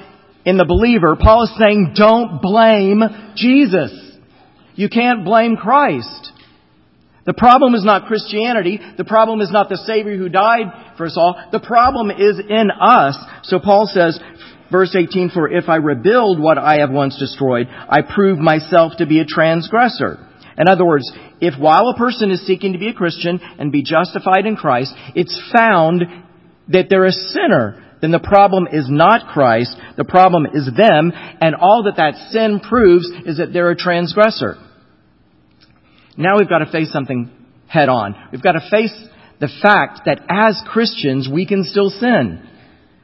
in 0.45 0.57
the 0.57 0.65
believer, 0.65 1.15
Paul 1.15 1.43
is 1.43 1.57
saying, 1.57 1.93
don't 1.95 2.41
blame 2.41 3.01
Jesus. 3.35 3.91
You 4.75 4.89
can't 4.89 5.25
blame 5.25 5.55
Christ. 5.55 6.33
The 7.25 7.33
problem 7.33 7.73
is 7.75 7.85
not 7.85 8.07
Christianity. 8.07 8.79
The 8.97 9.05
problem 9.05 9.39
is 9.41 9.51
not 9.51 9.69
the 9.69 9.77
Savior 9.85 10.17
who 10.17 10.29
died 10.29 10.95
for 10.97 11.05
us 11.05 11.15
all. 11.15 11.41
The 11.51 11.59
problem 11.59 12.11
is 12.11 12.39
in 12.39 12.71
us. 12.71 13.17
So 13.43 13.59
Paul 13.59 13.89
says, 13.91 14.19
verse 14.71 14.95
18, 14.95 15.29
For 15.29 15.49
if 15.49 15.69
I 15.69 15.75
rebuild 15.75 16.39
what 16.39 16.57
I 16.57 16.79
have 16.79 16.91
once 16.91 17.17
destroyed, 17.17 17.67
I 17.69 18.01
prove 18.01 18.39
myself 18.39 18.93
to 18.97 19.05
be 19.05 19.19
a 19.19 19.25
transgressor. 19.25 20.25
In 20.57 20.67
other 20.67 20.85
words, 20.85 21.09
if 21.39 21.57
while 21.57 21.87
a 21.87 21.97
person 21.97 22.31
is 22.31 22.45
seeking 22.45 22.73
to 22.73 22.79
be 22.79 22.89
a 22.89 22.93
Christian 22.93 23.39
and 23.57 23.71
be 23.71 23.83
justified 23.83 24.45
in 24.45 24.55
Christ, 24.55 24.93
it's 25.15 25.41
found 25.55 26.03
that 26.67 26.87
they're 26.89 27.05
a 27.05 27.11
sinner, 27.11 27.85
then 28.01 28.11
the 28.11 28.19
problem 28.19 28.67
is 28.71 28.87
not 28.89 29.31
Christ, 29.33 29.75
the 29.97 30.03
problem 30.03 30.45
is 30.53 30.65
them, 30.65 31.11
and 31.41 31.55
all 31.55 31.83
that 31.83 31.97
that 31.97 32.31
sin 32.31 32.59
proves 32.59 33.09
is 33.25 33.37
that 33.37 33.53
they're 33.53 33.71
a 33.71 33.77
transgressor. 33.77 34.57
Now 36.17 36.37
we've 36.37 36.49
got 36.49 36.59
to 36.59 36.71
face 36.71 36.91
something 36.91 37.31
head 37.67 37.87
on. 37.87 38.15
We've 38.31 38.41
got 38.41 38.53
to 38.53 38.69
face 38.69 38.93
the 39.39 39.49
fact 39.61 40.01
that 40.05 40.21
as 40.29 40.61
Christians, 40.67 41.29
we 41.31 41.45
can 41.45 41.63
still 41.63 41.89
sin. 41.89 42.45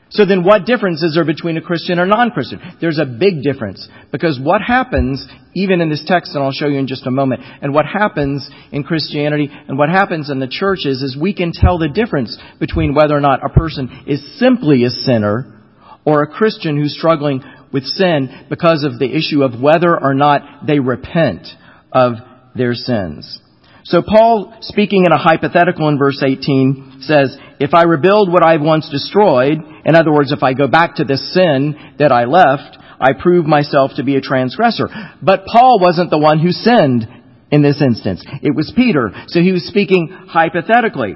So 0.10 0.26
then 0.26 0.44
what 0.44 0.66
difference 0.66 1.02
is 1.02 1.16
there 1.16 1.26
between 1.26 1.58
a 1.58 1.62
Christian 1.62 2.00
or 2.00 2.06
non-Christian? 2.06 2.60
There's 2.80 3.00
a 3.00 3.06
big 3.06 3.42
difference. 3.42 3.88
Because 4.12 4.40
what 4.40 4.62
happens, 4.62 5.26
even 5.56 5.82
in 5.82 5.90
this 5.90 6.04
text, 6.06 6.36
and 6.36 6.44
I'll 6.44 6.52
show 6.52 6.68
you 6.68 6.78
in 6.78 6.88
just 6.88 7.08
a 7.08 7.12
moment, 7.12 7.42
and 7.62 7.74
what 7.74 7.86
happens 7.86 8.48
in 8.72 8.84
Christianity 8.84 9.50
and 9.68 9.78
what 9.78 9.90
happens 9.90 10.30
in 10.30 10.40
the 10.40 10.48
churches 10.48 11.02
is 11.02 11.18
we 11.20 11.34
can 11.34 11.52
tell 11.54 11.80
the 11.80 11.90
difference 11.90 12.38
between 12.60 12.94
whether 12.94 13.16
or 13.16 13.22
not 13.22 13.44
a 13.44 13.50
person 13.50 14.04
is 14.06 14.40
simply 14.40 14.84
a 14.84 14.90
sinner 14.90 15.62
or 16.06 16.22
a 16.22 16.28
Christian 16.28 16.78
who's 16.78 16.96
struggling 16.96 17.44
with 17.74 17.84
sin 17.84 18.46
because 18.50 18.84
of 18.84 19.00
the 19.00 19.12
issue 19.12 19.44
of 19.44 19.60
whether 19.60 20.00
or 20.00 20.14
not 20.14 20.66
they 20.68 20.80
repent 20.80 21.48
of 21.92 22.14
their 22.56 22.74
sins. 22.74 23.40
So 23.86 24.02
Paul, 24.02 24.58
speaking 24.62 25.06
in 25.06 25.12
a 25.12 25.18
hypothetical 25.18 25.88
in 25.90 26.00
verse 26.00 26.22
18, 26.26 26.98
says, 27.02 27.38
if 27.60 27.76
I 27.76 27.84
rebuild 27.84 28.32
what 28.32 28.44
I've 28.44 28.62
once 28.62 28.90
destroyed, 28.90 29.60
in 29.86 29.96
other 29.96 30.12
words, 30.12 30.32
if 30.32 30.42
I 30.42 30.54
go 30.54 30.68
back 30.68 30.96
to 30.96 31.04
this 31.04 31.34
sin 31.34 31.76
that 32.00 32.12
I 32.12 32.26
left, 32.26 32.78
I 33.00 33.14
prove 33.14 33.46
myself 33.46 33.92
to 33.98 34.04
be 34.04 34.16
a 34.16 34.22
transgressor. 34.22 34.88
But 35.22 35.46
Paul 35.46 35.80
wasn't 35.80 36.10
the 36.10 36.18
one 36.18 36.40
who 36.40 36.50
sinned 36.50 37.08
in 37.52 37.62
this 37.62 37.80
instance. 37.80 38.24
It 38.42 38.56
was 38.56 38.74
Peter. 38.76 39.12
So 39.28 39.42
he 39.42 39.52
was 39.52 39.68
speaking 39.68 40.10
hypothetically. 40.30 41.16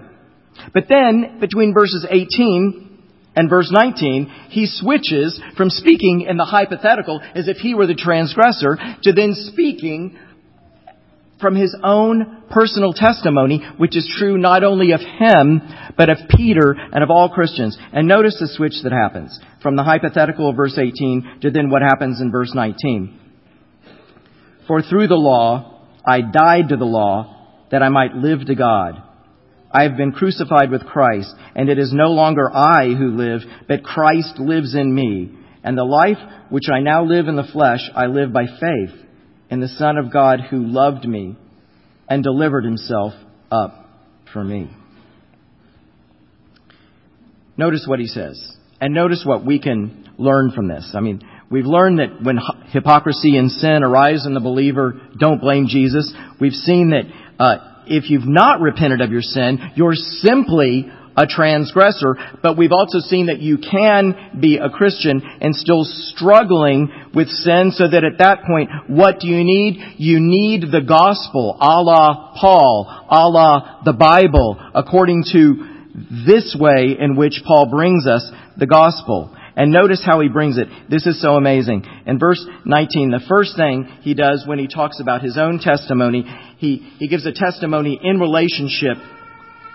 But 0.71 0.85
then, 0.87 1.39
between 1.39 1.73
verses 1.73 2.05
18 2.07 2.85
and 3.35 3.49
verse 3.49 3.71
19, 3.71 4.31
he 4.49 4.67
switches 4.67 5.41
from 5.57 5.71
speaking 5.71 6.27
in 6.29 6.37
the 6.37 6.45
hypothetical 6.45 7.19
as 7.33 7.47
if 7.47 7.57
he 7.57 7.73
were 7.73 7.87
the 7.87 7.95
transgressor 7.95 8.77
to 9.03 9.11
then 9.11 9.33
speaking 9.33 10.19
from 11.39 11.55
his 11.55 11.75
own 11.83 12.43
personal 12.49 12.93
testimony, 12.93 13.65
which 13.77 13.95
is 13.95 14.11
true 14.17 14.37
not 14.37 14.63
only 14.63 14.91
of 14.91 14.99
him, 14.99 15.61
but 15.97 16.09
of 16.09 16.17
Peter 16.29 16.75
and 16.91 17.03
of 17.03 17.09
all 17.09 17.29
Christians. 17.29 17.77
And 17.93 18.07
notice 18.07 18.37
the 18.39 18.47
switch 18.47 18.73
that 18.83 18.91
happens 18.91 19.39
from 19.61 19.75
the 19.75 19.83
hypothetical 19.83 20.49
of 20.49 20.55
verse 20.55 20.77
18 20.77 21.39
to 21.41 21.51
then 21.51 21.69
what 21.69 21.81
happens 21.81 22.19
in 22.21 22.31
verse 22.31 22.51
19. 22.53 23.19
For 24.67 24.81
through 24.81 25.07
the 25.07 25.15
law, 25.15 25.87
I 26.05 26.21
died 26.21 26.69
to 26.69 26.77
the 26.77 26.85
law 26.85 27.65
that 27.71 27.81
I 27.81 27.89
might 27.89 28.13
live 28.13 28.45
to 28.45 28.55
God. 28.55 29.03
I 29.71 29.83
have 29.83 29.97
been 29.97 30.11
crucified 30.11 30.71
with 30.71 30.85
Christ, 30.85 31.33
and 31.55 31.69
it 31.69 31.77
is 31.77 31.93
no 31.93 32.11
longer 32.11 32.51
I 32.51 32.87
who 32.87 33.15
live, 33.15 33.41
but 33.67 33.83
Christ 33.83 34.39
lives 34.39 34.75
in 34.75 34.93
me. 34.93 35.31
And 35.63 35.77
the 35.77 35.83
life 35.83 36.17
which 36.49 36.69
I 36.73 36.79
now 36.79 37.03
live 37.03 37.27
in 37.27 37.35
the 37.35 37.43
flesh, 37.43 37.81
I 37.95 38.07
live 38.07 38.33
by 38.33 38.45
faith 38.59 39.08
in 39.49 39.59
the 39.59 39.67
Son 39.67 39.97
of 39.97 40.11
God 40.11 40.39
who 40.49 40.65
loved 40.65 41.05
me 41.05 41.35
and 42.07 42.23
delivered 42.23 42.63
himself 42.63 43.13
up 43.51 43.85
for 44.31 44.43
me. 44.43 44.69
Notice 47.57 47.85
what 47.87 47.99
he 47.99 48.07
says. 48.07 48.55
And 48.79 48.93
notice 48.93 49.23
what 49.25 49.45
we 49.45 49.59
can 49.59 50.09
learn 50.17 50.51
from 50.51 50.67
this. 50.67 50.93
I 50.95 51.01
mean, 51.01 51.21
we've 51.51 51.65
learned 51.65 51.99
that 51.99 52.23
when 52.23 52.39
hypocrisy 52.71 53.37
and 53.37 53.51
sin 53.51 53.83
arise 53.83 54.25
in 54.25 54.33
the 54.33 54.39
believer, 54.39 54.93
don't 55.17 55.41
blame 55.41 55.67
Jesus. 55.67 56.13
We've 56.39 56.53
seen 56.53 56.91
that 56.91 57.43
uh, 57.43 57.83
if 57.87 58.09
you've 58.09 58.27
not 58.27 58.61
repented 58.61 59.01
of 59.01 59.11
your 59.11 59.21
sin, 59.21 59.71
you're 59.75 59.95
simply 59.95 60.89
a 61.19 61.27
transgressor, 61.27 62.15
but 62.41 62.57
we've 62.57 62.71
also 62.71 62.99
seen 62.99 63.25
that 63.25 63.39
you 63.39 63.57
can 63.57 64.39
be 64.39 64.57
a 64.57 64.69
Christian 64.69 65.21
and 65.41 65.53
still 65.53 65.83
struggling 65.83 66.89
with 67.13 67.27
sin 67.27 67.71
so 67.75 67.89
that 67.89 68.05
at 68.05 68.19
that 68.19 68.39
point, 68.47 68.69
what 68.87 69.19
do 69.19 69.27
you 69.27 69.43
need? 69.43 69.95
You 69.97 70.19
need 70.21 70.71
the 70.71 70.85
gospel, 70.87 71.57
a 71.59 71.83
la 71.83 72.33
Paul, 72.39 72.87
a 73.09 73.27
la 73.27 73.83
the 73.83 73.93
Bible, 73.93 74.57
according 74.73 75.25
to 75.33 75.67
this 76.25 76.55
way 76.57 76.95
in 76.97 77.17
which 77.17 77.43
Paul 77.45 77.69
brings 77.69 78.07
us 78.07 78.31
the 78.57 78.67
gospel. 78.67 79.35
And 79.57 79.73
notice 79.73 80.01
how 80.05 80.21
he 80.21 80.29
brings 80.29 80.57
it. 80.57 80.69
This 80.89 81.05
is 81.05 81.21
so 81.21 81.35
amazing. 81.35 81.83
In 82.05 82.17
verse 82.17 82.41
19, 82.63 83.11
the 83.11 83.25
first 83.27 83.57
thing 83.57 83.89
he 84.03 84.13
does 84.13 84.45
when 84.47 84.57
he 84.57 84.69
talks 84.69 85.01
about 85.01 85.21
his 85.21 85.37
own 85.37 85.59
testimony, 85.59 86.23
he, 86.59 86.77
he 86.97 87.09
gives 87.09 87.25
a 87.25 87.33
testimony 87.33 87.99
in 88.01 88.21
relationship 88.21 88.95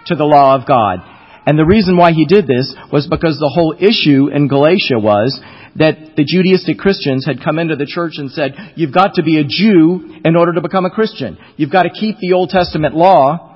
to 0.07 0.15
the 0.15 0.25
law 0.25 0.55
of 0.55 0.67
God. 0.67 1.01
And 1.47 1.59
the 1.59 1.67
reason 1.67 1.97
why 1.97 2.13
he 2.13 2.25
did 2.25 2.47
this 2.47 2.75
was 2.91 3.07
because 3.07 3.39
the 3.39 3.53
whole 3.53 3.75
issue 3.79 4.29
in 4.33 4.49
Galatia 4.49 4.99
was 4.99 5.39
that 5.77 6.17
the 6.17 6.25
Judaistic 6.25 6.79
Christians 6.79 7.27
had 7.27 7.43
come 7.43 7.59
into 7.59 7.77
the 7.77 7.87
church 7.87 8.15
and 8.17 8.31
said, 8.31 8.55
you've 8.77 8.95
got 8.95 9.15
to 9.15 9.23
be 9.23 9.39
a 9.39 9.45
Jew 9.45 10.21
in 10.25 10.37
order 10.37 10.53
to 10.55 10.61
become 10.61 10.87
a 10.87 10.91
Christian. 10.91 11.37
You've 11.57 11.73
got 11.73 11.83
to 11.83 11.91
keep 11.91 12.17
the 12.19 12.33
Old 12.33 12.51
Testament 12.51 12.95
law 12.95 13.51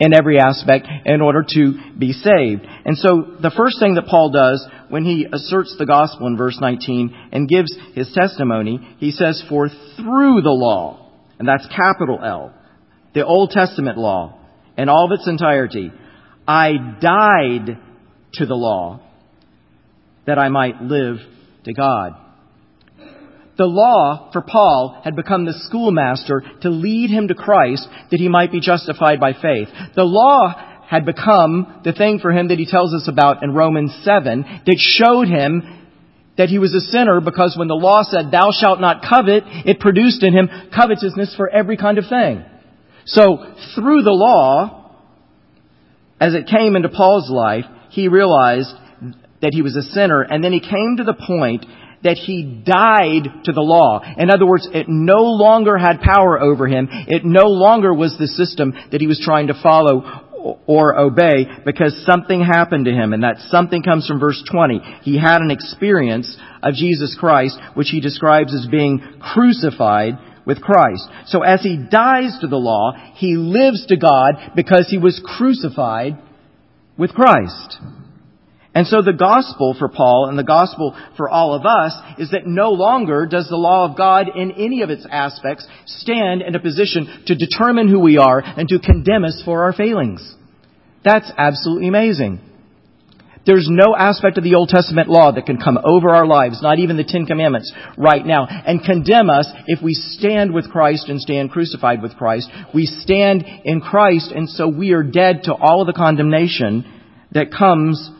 in 0.00 0.14
every 0.14 0.38
aspect 0.38 0.86
in 1.04 1.20
order 1.20 1.44
to 1.46 1.74
be 1.98 2.12
saved. 2.12 2.62
And 2.84 2.96
so 2.96 3.36
the 3.40 3.52
first 3.56 3.78
thing 3.80 3.94
that 3.94 4.06
Paul 4.06 4.30
does 4.30 4.66
when 4.88 5.04
he 5.04 5.26
asserts 5.30 5.76
the 5.78 5.86
gospel 5.86 6.26
in 6.26 6.36
verse 6.36 6.58
19 6.60 7.28
and 7.32 7.48
gives 7.48 7.76
his 7.94 8.10
testimony, 8.14 8.96
he 8.98 9.10
says, 9.10 9.42
for 9.48 9.68
through 9.68 10.40
the 10.42 10.50
law, 10.50 11.10
and 11.38 11.46
that's 11.46 11.66
capital 11.66 12.20
L, 12.22 12.54
the 13.14 13.26
Old 13.26 13.50
Testament 13.50 13.98
law 13.98 14.38
in 14.76 14.88
all 14.88 15.06
of 15.06 15.18
its 15.18 15.28
entirety, 15.28 15.90
I 16.48 16.72
died 16.98 17.78
to 18.34 18.46
the 18.46 18.54
law 18.54 19.00
that 20.26 20.38
I 20.38 20.48
might 20.48 20.80
live 20.80 21.18
to 21.64 21.74
God. 21.74 22.14
The 23.58 23.66
law 23.66 24.30
for 24.32 24.40
Paul 24.40 25.00
had 25.04 25.14
become 25.14 25.44
the 25.44 25.60
schoolmaster 25.66 26.42
to 26.62 26.70
lead 26.70 27.10
him 27.10 27.28
to 27.28 27.34
Christ 27.34 27.86
that 28.10 28.20
he 28.20 28.28
might 28.28 28.50
be 28.50 28.60
justified 28.60 29.20
by 29.20 29.32
faith. 29.32 29.68
The 29.94 30.04
law 30.04 30.54
had 30.88 31.04
become 31.04 31.82
the 31.84 31.92
thing 31.92 32.18
for 32.18 32.30
him 32.30 32.48
that 32.48 32.58
he 32.58 32.70
tells 32.70 32.94
us 32.94 33.08
about 33.08 33.42
in 33.42 33.52
Romans 33.52 33.94
7 34.04 34.62
that 34.64 34.78
showed 34.78 35.28
him 35.28 35.62
that 36.38 36.48
he 36.48 36.58
was 36.58 36.72
a 36.72 36.80
sinner 36.92 37.20
because 37.20 37.56
when 37.58 37.68
the 37.68 37.74
law 37.74 38.04
said, 38.04 38.30
thou 38.30 38.52
shalt 38.52 38.80
not 38.80 39.04
covet, 39.06 39.42
it 39.66 39.80
produced 39.80 40.22
in 40.22 40.32
him 40.32 40.48
covetousness 40.74 41.34
for 41.36 41.50
every 41.50 41.76
kind 41.76 41.98
of 41.98 42.08
thing. 42.08 42.44
So 43.06 43.54
through 43.74 44.02
the 44.02 44.12
law, 44.12 44.77
as 46.20 46.34
it 46.34 46.46
came 46.46 46.76
into 46.76 46.88
Paul's 46.88 47.30
life, 47.30 47.64
he 47.90 48.08
realized 48.08 48.72
that 49.40 49.52
he 49.52 49.62
was 49.62 49.76
a 49.76 49.82
sinner 49.82 50.22
and 50.22 50.42
then 50.42 50.52
he 50.52 50.60
came 50.60 50.96
to 50.98 51.04
the 51.04 51.14
point 51.14 51.64
that 52.02 52.16
he 52.16 52.62
died 52.64 53.44
to 53.44 53.52
the 53.52 53.60
law. 53.60 54.00
In 54.16 54.30
other 54.30 54.46
words, 54.46 54.68
it 54.72 54.86
no 54.88 55.22
longer 55.22 55.76
had 55.76 56.00
power 56.00 56.40
over 56.40 56.66
him. 56.66 56.88
It 56.90 57.24
no 57.24 57.46
longer 57.46 57.92
was 57.92 58.16
the 58.18 58.28
system 58.28 58.72
that 58.92 59.00
he 59.00 59.06
was 59.06 59.20
trying 59.24 59.48
to 59.48 59.60
follow 59.60 60.58
or 60.66 60.96
obey 60.96 61.46
because 61.64 62.04
something 62.06 62.40
happened 62.40 62.84
to 62.84 62.92
him 62.92 63.12
and 63.12 63.24
that 63.24 63.38
something 63.48 63.82
comes 63.82 64.06
from 64.06 64.20
verse 64.20 64.42
20. 64.50 64.80
He 65.02 65.18
had 65.18 65.40
an 65.40 65.50
experience 65.50 66.36
of 66.62 66.74
Jesus 66.74 67.16
Christ 67.18 67.58
which 67.74 67.88
he 67.90 68.00
describes 68.00 68.54
as 68.54 68.68
being 68.70 69.00
crucified 69.20 70.14
with 70.48 70.62
Christ. 70.62 71.06
So 71.26 71.42
as 71.42 71.62
he 71.62 71.76
dies 71.76 72.38
to 72.40 72.48
the 72.48 72.56
law, 72.56 72.92
he 73.14 73.36
lives 73.36 73.86
to 73.86 73.96
God 73.96 74.52
because 74.56 74.88
he 74.90 74.98
was 74.98 75.22
crucified 75.22 76.16
with 76.96 77.12
Christ. 77.12 77.78
And 78.74 78.86
so 78.86 79.02
the 79.02 79.12
gospel 79.12 79.76
for 79.78 79.88
Paul 79.88 80.26
and 80.28 80.38
the 80.38 80.44
gospel 80.44 80.96
for 81.16 81.28
all 81.28 81.52
of 81.52 81.66
us 81.66 81.92
is 82.18 82.30
that 82.30 82.46
no 82.46 82.70
longer 82.70 83.26
does 83.26 83.48
the 83.48 83.56
law 83.56 83.88
of 83.88 83.96
God 83.96 84.28
in 84.34 84.52
any 84.52 84.82
of 84.82 84.90
its 84.90 85.06
aspects 85.10 85.66
stand 85.84 86.42
in 86.42 86.54
a 86.54 86.60
position 86.60 87.24
to 87.26 87.34
determine 87.34 87.88
who 87.88 88.00
we 88.00 88.18
are 88.18 88.40
and 88.40 88.68
to 88.68 88.78
condemn 88.78 89.24
us 89.24 89.42
for 89.44 89.64
our 89.64 89.72
failings. 89.72 90.34
That's 91.04 91.30
absolutely 91.36 91.88
amazing. 91.88 92.40
There's 93.48 93.66
no 93.70 93.96
aspect 93.96 94.36
of 94.36 94.44
the 94.44 94.56
Old 94.56 94.68
Testament 94.68 95.08
law 95.08 95.32
that 95.32 95.46
can 95.46 95.56
come 95.56 95.78
over 95.82 96.10
our 96.10 96.26
lives, 96.26 96.60
not 96.60 96.78
even 96.78 96.98
the 96.98 97.04
Ten 97.04 97.24
Commandments 97.24 97.72
right 97.96 98.24
now, 98.24 98.46
and 98.46 98.84
condemn 98.84 99.30
us 99.30 99.50
if 99.66 99.82
we 99.82 99.94
stand 99.94 100.52
with 100.52 100.70
Christ 100.70 101.08
and 101.08 101.18
stand 101.18 101.50
crucified 101.50 102.02
with 102.02 102.14
Christ. 102.14 102.50
We 102.74 102.84
stand 102.84 103.46
in 103.64 103.80
Christ, 103.80 104.32
and 104.32 104.50
so 104.50 104.68
we 104.68 104.92
are 104.92 105.02
dead 105.02 105.44
to 105.44 105.54
all 105.54 105.80
of 105.80 105.86
the 105.86 105.94
condemnation 105.94 106.84
that 107.32 107.50
comes 107.50 108.10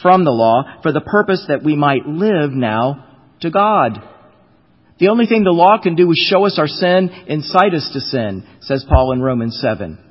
from 0.00 0.24
the 0.24 0.30
law 0.30 0.80
for 0.82 0.90
the 0.90 1.02
purpose 1.02 1.44
that 1.48 1.62
we 1.62 1.76
might 1.76 2.06
live 2.06 2.52
now 2.52 3.18
to 3.40 3.50
God. 3.50 4.02
The 4.98 5.08
only 5.08 5.26
thing 5.26 5.44
the 5.44 5.50
law 5.50 5.78
can 5.82 5.96
do 5.96 6.10
is 6.10 6.28
show 6.30 6.46
us 6.46 6.58
our 6.58 6.66
sin, 6.66 7.10
incite 7.26 7.74
us 7.74 7.90
to 7.92 8.00
sin, 8.00 8.46
says 8.62 8.86
Paul 8.88 9.12
in 9.12 9.20
Romans 9.20 9.58
7. 9.60 10.07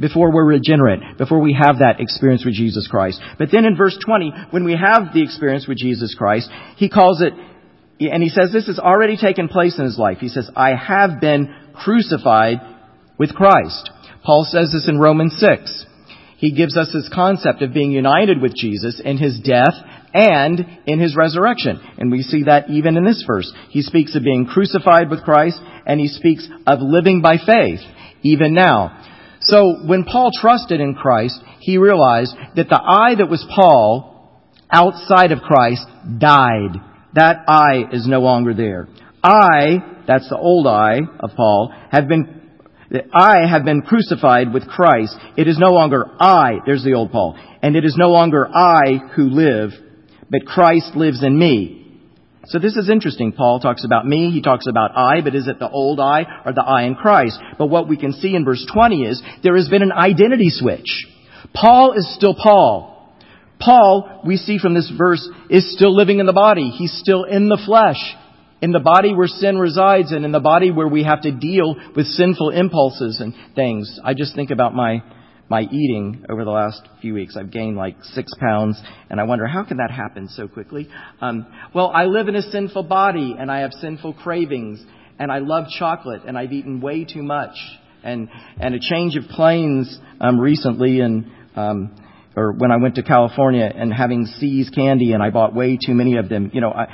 Before 0.00 0.32
we're 0.32 0.46
regenerate, 0.46 1.18
before 1.18 1.40
we 1.40 1.52
have 1.52 1.78
that 1.80 2.00
experience 2.00 2.44
with 2.44 2.54
Jesus 2.54 2.88
Christ. 2.88 3.20
But 3.38 3.48
then 3.52 3.66
in 3.66 3.76
verse 3.76 3.98
20, 4.04 4.32
when 4.50 4.64
we 4.64 4.72
have 4.72 5.12
the 5.12 5.22
experience 5.22 5.68
with 5.68 5.76
Jesus 5.76 6.14
Christ, 6.16 6.48
he 6.76 6.88
calls 6.88 7.20
it, 7.20 7.34
and 8.00 8.22
he 8.22 8.30
says 8.30 8.50
this 8.50 8.66
has 8.66 8.78
already 8.78 9.18
taken 9.18 9.48
place 9.48 9.78
in 9.78 9.84
his 9.84 9.98
life. 9.98 10.18
He 10.18 10.28
says, 10.28 10.50
I 10.56 10.74
have 10.74 11.20
been 11.20 11.54
crucified 11.74 12.58
with 13.18 13.34
Christ. 13.34 13.90
Paul 14.24 14.46
says 14.50 14.72
this 14.72 14.88
in 14.88 14.98
Romans 14.98 15.36
6 15.38 15.86
he 16.40 16.52
gives 16.52 16.74
us 16.74 16.90
this 16.90 17.10
concept 17.14 17.60
of 17.60 17.74
being 17.74 17.92
united 17.92 18.40
with 18.40 18.54
Jesus 18.54 18.98
in 19.04 19.18
his 19.18 19.38
death 19.40 19.74
and 20.14 20.58
in 20.86 20.98
his 20.98 21.14
resurrection. 21.14 21.78
And 21.98 22.10
we 22.10 22.22
see 22.22 22.44
that 22.44 22.70
even 22.70 22.96
in 22.96 23.04
this 23.04 23.22
verse. 23.26 23.52
He 23.68 23.82
speaks 23.82 24.16
of 24.16 24.24
being 24.24 24.46
crucified 24.46 25.10
with 25.10 25.22
Christ 25.22 25.60
and 25.84 26.00
he 26.00 26.08
speaks 26.08 26.48
of 26.66 26.78
living 26.80 27.20
by 27.20 27.36
faith 27.36 27.80
even 28.22 28.54
now. 28.54 29.09
So 29.42 29.86
when 29.86 30.04
Paul 30.04 30.30
trusted 30.38 30.80
in 30.80 30.94
Christ, 30.94 31.40
he 31.60 31.78
realized 31.78 32.34
that 32.56 32.68
the 32.68 32.80
I 32.80 33.14
that 33.16 33.30
was 33.30 33.46
Paul 33.54 34.40
outside 34.70 35.32
of 35.32 35.40
Christ 35.40 35.86
died. 36.18 36.76
That 37.14 37.44
I 37.48 37.84
is 37.92 38.06
no 38.06 38.20
longer 38.20 38.54
there. 38.54 38.88
I, 39.22 40.02
that's 40.06 40.28
the 40.28 40.38
old 40.38 40.66
I 40.66 41.00
of 41.18 41.30
Paul, 41.36 41.74
have 41.90 42.08
been 42.08 42.40
I 43.12 43.46
have 43.48 43.64
been 43.64 43.82
crucified 43.82 44.52
with 44.52 44.66
Christ. 44.66 45.16
It 45.36 45.46
is 45.46 45.58
no 45.58 45.68
longer 45.68 46.06
I, 46.18 46.54
there's 46.66 46.82
the 46.82 46.94
old 46.94 47.12
Paul, 47.12 47.38
and 47.62 47.76
it 47.76 47.84
is 47.84 47.96
no 47.96 48.10
longer 48.10 48.48
I 48.48 48.98
who 49.14 49.30
live, 49.30 49.70
but 50.28 50.44
Christ 50.44 50.96
lives 50.96 51.22
in 51.22 51.38
me. 51.38 51.79
So 52.50 52.58
this 52.58 52.74
is 52.74 52.90
interesting. 52.90 53.30
Paul 53.30 53.60
talks 53.60 53.84
about 53.84 54.06
me, 54.06 54.32
he 54.32 54.42
talks 54.42 54.66
about 54.66 54.96
I, 54.96 55.20
but 55.20 55.36
is 55.36 55.46
it 55.46 55.60
the 55.60 55.70
old 55.70 56.00
I 56.00 56.26
or 56.44 56.52
the 56.52 56.64
I 56.64 56.82
in 56.82 56.96
Christ? 56.96 57.38
But 57.56 57.66
what 57.66 57.88
we 57.88 57.96
can 57.96 58.12
see 58.12 58.34
in 58.34 58.44
verse 58.44 58.66
20 58.72 59.04
is 59.04 59.22
there 59.44 59.56
has 59.56 59.68
been 59.68 59.82
an 59.82 59.92
identity 59.92 60.50
switch. 60.50 61.06
Paul 61.54 61.92
is 61.92 62.12
still 62.16 62.34
Paul. 62.34 63.14
Paul, 63.60 64.22
we 64.26 64.36
see 64.36 64.58
from 64.58 64.74
this 64.74 64.92
verse, 64.98 65.28
is 65.48 65.72
still 65.72 65.94
living 65.94 66.18
in 66.18 66.26
the 66.26 66.32
body. 66.32 66.70
He's 66.70 66.98
still 67.00 67.22
in 67.22 67.48
the 67.48 67.60
flesh 67.64 68.16
in 68.60 68.72
the 68.72 68.80
body 68.80 69.14
where 69.14 69.28
sin 69.28 69.58
resides 69.58 70.12
and 70.12 70.24
in 70.24 70.32
the 70.32 70.40
body 70.40 70.70
where 70.70 70.88
we 70.88 71.04
have 71.04 71.22
to 71.22 71.32
deal 71.32 71.76
with 71.96 72.06
sinful 72.06 72.50
impulses 72.50 73.20
and 73.20 73.32
things. 73.54 73.98
I 74.04 74.14
just 74.14 74.34
think 74.34 74.50
about 74.50 74.74
my 74.74 75.02
my 75.50 75.62
eating 75.62 76.24
over 76.30 76.44
the 76.44 76.50
last 76.50 76.80
few 77.00 77.12
weeks. 77.12 77.36
I've 77.36 77.50
gained 77.50 77.76
like 77.76 77.96
six 78.02 78.32
pounds, 78.40 78.80
and 79.10 79.20
I 79.20 79.24
wonder 79.24 79.46
how 79.46 79.64
can 79.64 79.78
that 79.78 79.90
happen 79.90 80.28
so 80.28 80.46
quickly? 80.46 80.88
Um, 81.20 81.46
well, 81.74 81.90
I 81.92 82.04
live 82.04 82.28
in 82.28 82.36
a 82.36 82.42
sinful 82.42 82.84
body, 82.84 83.34
and 83.36 83.50
I 83.50 83.60
have 83.60 83.72
sinful 83.72 84.14
cravings, 84.14 84.82
and 85.18 85.30
I 85.30 85.40
love 85.40 85.64
chocolate, 85.76 86.22
and 86.26 86.38
I've 86.38 86.52
eaten 86.52 86.80
way 86.80 87.04
too 87.04 87.22
much, 87.22 87.56
and 88.04 88.28
and 88.60 88.76
a 88.76 88.78
change 88.80 89.16
of 89.16 89.24
planes 89.24 89.98
um, 90.20 90.38
recently, 90.38 91.00
and 91.00 91.26
um, 91.56 91.96
or 92.36 92.52
when 92.52 92.70
I 92.70 92.76
went 92.76 92.94
to 92.94 93.02
California 93.02 93.70
and 93.74 93.92
having 93.92 94.26
See's 94.26 94.70
candy 94.70 95.12
and 95.12 95.22
I 95.22 95.30
bought 95.30 95.52
way 95.52 95.76
too 95.84 95.94
many 95.94 96.16
of 96.16 96.28
them, 96.28 96.50
you 96.54 96.60
know, 96.60 96.70
I, 96.70 96.86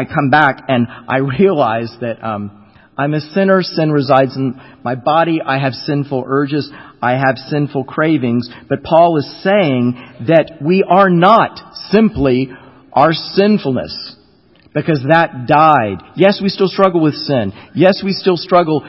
I 0.00 0.04
come 0.04 0.30
back 0.30 0.64
and 0.66 0.88
I 1.08 1.18
realize 1.38 1.94
that, 2.00 2.22
um, 2.24 2.59
I'm 3.00 3.14
a 3.14 3.20
sinner. 3.20 3.62
Sin 3.62 3.90
resides 3.90 4.36
in 4.36 4.60
my 4.84 4.94
body. 4.94 5.40
I 5.40 5.58
have 5.58 5.72
sinful 5.72 6.24
urges. 6.26 6.70
I 7.00 7.12
have 7.12 7.38
sinful 7.48 7.84
cravings. 7.84 8.46
But 8.68 8.82
Paul 8.82 9.16
is 9.16 9.42
saying 9.42 9.94
that 10.28 10.58
we 10.60 10.84
are 10.86 11.08
not 11.08 11.58
simply 11.88 12.50
our 12.92 13.14
sinfulness 13.14 14.16
because 14.74 15.02
that 15.08 15.46
died. 15.48 16.12
Yes, 16.14 16.40
we 16.42 16.50
still 16.50 16.68
struggle 16.68 17.00
with 17.00 17.14
sin. 17.14 17.54
Yes, 17.74 18.02
we 18.04 18.12
still 18.12 18.36
struggle 18.36 18.84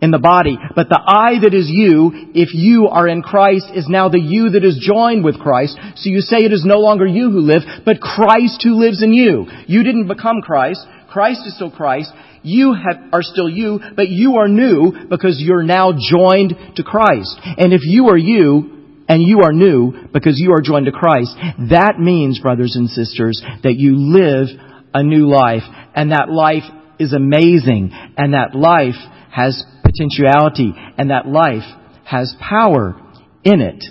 in 0.00 0.10
the 0.10 0.18
body. 0.18 0.56
But 0.74 0.88
the 0.88 0.98
I 0.98 1.38
that 1.42 1.52
is 1.52 1.68
you, 1.68 2.32
if 2.32 2.54
you 2.54 2.88
are 2.88 3.06
in 3.06 3.20
Christ, 3.20 3.66
is 3.74 3.86
now 3.90 4.08
the 4.08 4.18
you 4.18 4.52
that 4.52 4.64
is 4.64 4.80
joined 4.80 5.22
with 5.22 5.38
Christ. 5.38 5.78
So 5.96 6.08
you 6.08 6.20
say 6.20 6.38
it 6.38 6.52
is 6.52 6.64
no 6.64 6.78
longer 6.78 7.06
you 7.06 7.30
who 7.30 7.40
live, 7.40 7.60
but 7.84 8.00
Christ 8.00 8.62
who 8.64 8.80
lives 8.80 9.02
in 9.02 9.12
you. 9.12 9.44
You 9.66 9.84
didn't 9.84 10.08
become 10.08 10.40
Christ. 10.40 10.80
Christ 11.10 11.42
is 11.44 11.54
still 11.56 11.70
Christ. 11.70 12.10
You 12.42 12.74
have, 12.74 13.12
are 13.12 13.22
still 13.22 13.48
you, 13.48 13.80
but 13.96 14.08
you 14.08 14.36
are 14.36 14.48
new 14.48 14.92
because 15.08 15.36
you're 15.38 15.62
now 15.62 15.92
joined 15.92 16.54
to 16.76 16.82
Christ. 16.82 17.38
And 17.42 17.72
if 17.72 17.82
you 17.84 18.08
are 18.08 18.18
you, 18.18 18.76
and 19.08 19.24
you 19.24 19.40
are 19.42 19.52
new 19.52 19.92
because 20.12 20.38
you 20.38 20.52
are 20.52 20.60
joined 20.62 20.86
to 20.86 20.92
Christ, 20.92 21.36
that 21.70 21.98
means, 21.98 22.38
brothers 22.38 22.76
and 22.76 22.88
sisters, 22.88 23.42
that 23.64 23.74
you 23.74 23.96
live 23.96 24.46
a 24.94 25.02
new 25.02 25.28
life. 25.28 25.64
And 25.96 26.12
that 26.12 26.30
life 26.30 26.62
is 27.00 27.12
amazing. 27.12 27.90
And 28.16 28.34
that 28.34 28.54
life 28.54 28.94
has 29.32 29.64
potentiality 29.82 30.72
and 30.96 31.10
that 31.10 31.26
life 31.26 31.64
has 32.04 32.34
power 32.40 32.94
in 33.42 33.60
it. 33.60 33.84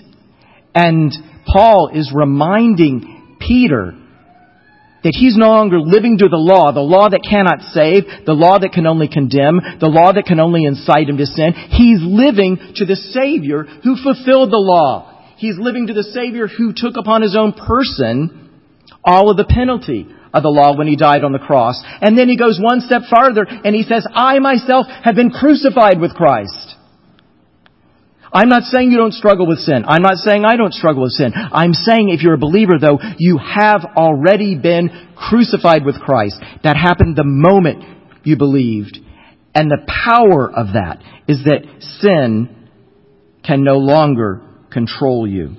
And 0.74 1.12
Paul 1.46 1.92
is 1.94 2.12
reminding 2.16 3.38
Peter 3.40 3.94
that 5.04 5.16
he's 5.16 5.38
no 5.38 5.50
longer 5.50 5.80
living 5.80 6.18
to 6.20 6.28
the 6.28 6.38
law, 6.38 6.72
the 6.72 6.80
law 6.80 7.08
that 7.10 7.24
cannot 7.24 7.62
save, 7.72 8.26
the 8.26 8.34
law 8.34 8.60
that 8.60 8.74
can 8.74 8.86
only 8.86 9.08
condemn, 9.08 9.60
the 9.80 9.88
law 9.88 10.12
that 10.12 10.26
can 10.26 10.40
only 10.40 10.66
incite 10.66 11.08
him 11.08 11.18
to 11.18 11.26
sin. 11.26 11.54
He's 11.54 12.00
living 12.02 12.58
to 12.76 12.86
the 12.86 12.96
Savior 12.96 13.64
who 13.64 13.96
fulfilled 13.96 14.52
the 14.52 14.60
law. 14.60 15.24
He's 15.38 15.58
living 15.58 15.88
to 15.88 15.94
the 15.94 16.04
Savior 16.04 16.48
who 16.48 16.74
took 16.76 16.98
upon 16.98 17.22
his 17.22 17.36
own 17.38 17.54
person 17.54 18.50
all 19.04 19.32
of 19.32 19.38
the 19.38 19.48
penalty 19.48 20.08
of 20.34 20.44
the 20.44 20.50
law 20.50 20.78
when 20.78 20.88
he 20.88 20.96
died 20.96 21.24
on 21.24 21.32
the 21.32 21.40
cross. 21.40 21.82
And 22.02 22.18
then 22.18 22.28
he 22.28 22.38
goes 22.38 22.60
one 22.62 22.82
step 22.82 23.04
farther 23.10 23.46
and 23.48 23.74
he 23.74 23.84
says, 23.84 24.06
I 24.14 24.40
myself 24.40 24.86
have 25.04 25.16
been 25.16 25.32
crucified 25.32 26.00
with 26.00 26.14
Christ. 26.14 26.69
I'm 28.32 28.50
not 28.50 28.64
saying 28.64 28.92
you 28.92 28.98
don't 28.98 29.14
struggle 29.14 29.48
with 29.48 29.60
sin. 29.60 29.86
I'm 29.88 30.02
not 30.02 30.18
saying 30.18 30.46
I 30.46 30.56
don't 30.56 30.74
struggle 30.74 31.04
with 31.04 31.14
sin. 31.14 31.32
I'm 31.36 31.74
saying 31.74 32.10
if 32.10 32.22
you're 32.22 32.36
a 32.36 32.38
believer 32.38 32.74
though, 32.80 33.00
you 33.18 33.38
have 33.38 33.86
already 33.98 34.56
been 34.56 35.10
crucified 35.16 35.86
with 35.86 36.00
Christ. 36.00 36.38
That 36.64 36.78
happened 36.78 37.16
the 37.16 37.24
moment 37.24 37.84
you 38.24 38.38
believed. 38.38 39.00
And 39.56 39.70
the 39.70 39.86
power 40.06 40.52
of 40.52 40.74
that 40.74 41.02
is 41.28 41.44
that 41.46 41.66
sin 42.02 42.70
can 43.44 43.64
no 43.64 43.78
longer 43.78 44.42
control 44.72 45.28
you. 45.28 45.56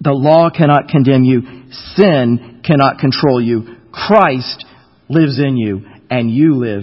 The 0.00 0.12
law 0.12 0.50
cannot 0.50 0.88
condemn 0.88 1.22
you. 1.22 1.70
Sin 1.94 2.60
cannot 2.64 2.98
control 2.98 3.40
you. 3.40 3.76
Christ 3.92 4.64
lives 5.08 5.38
in 5.38 5.56
you 5.56 5.82
and 6.10 6.30
you 6.30 6.56
live 6.56 6.82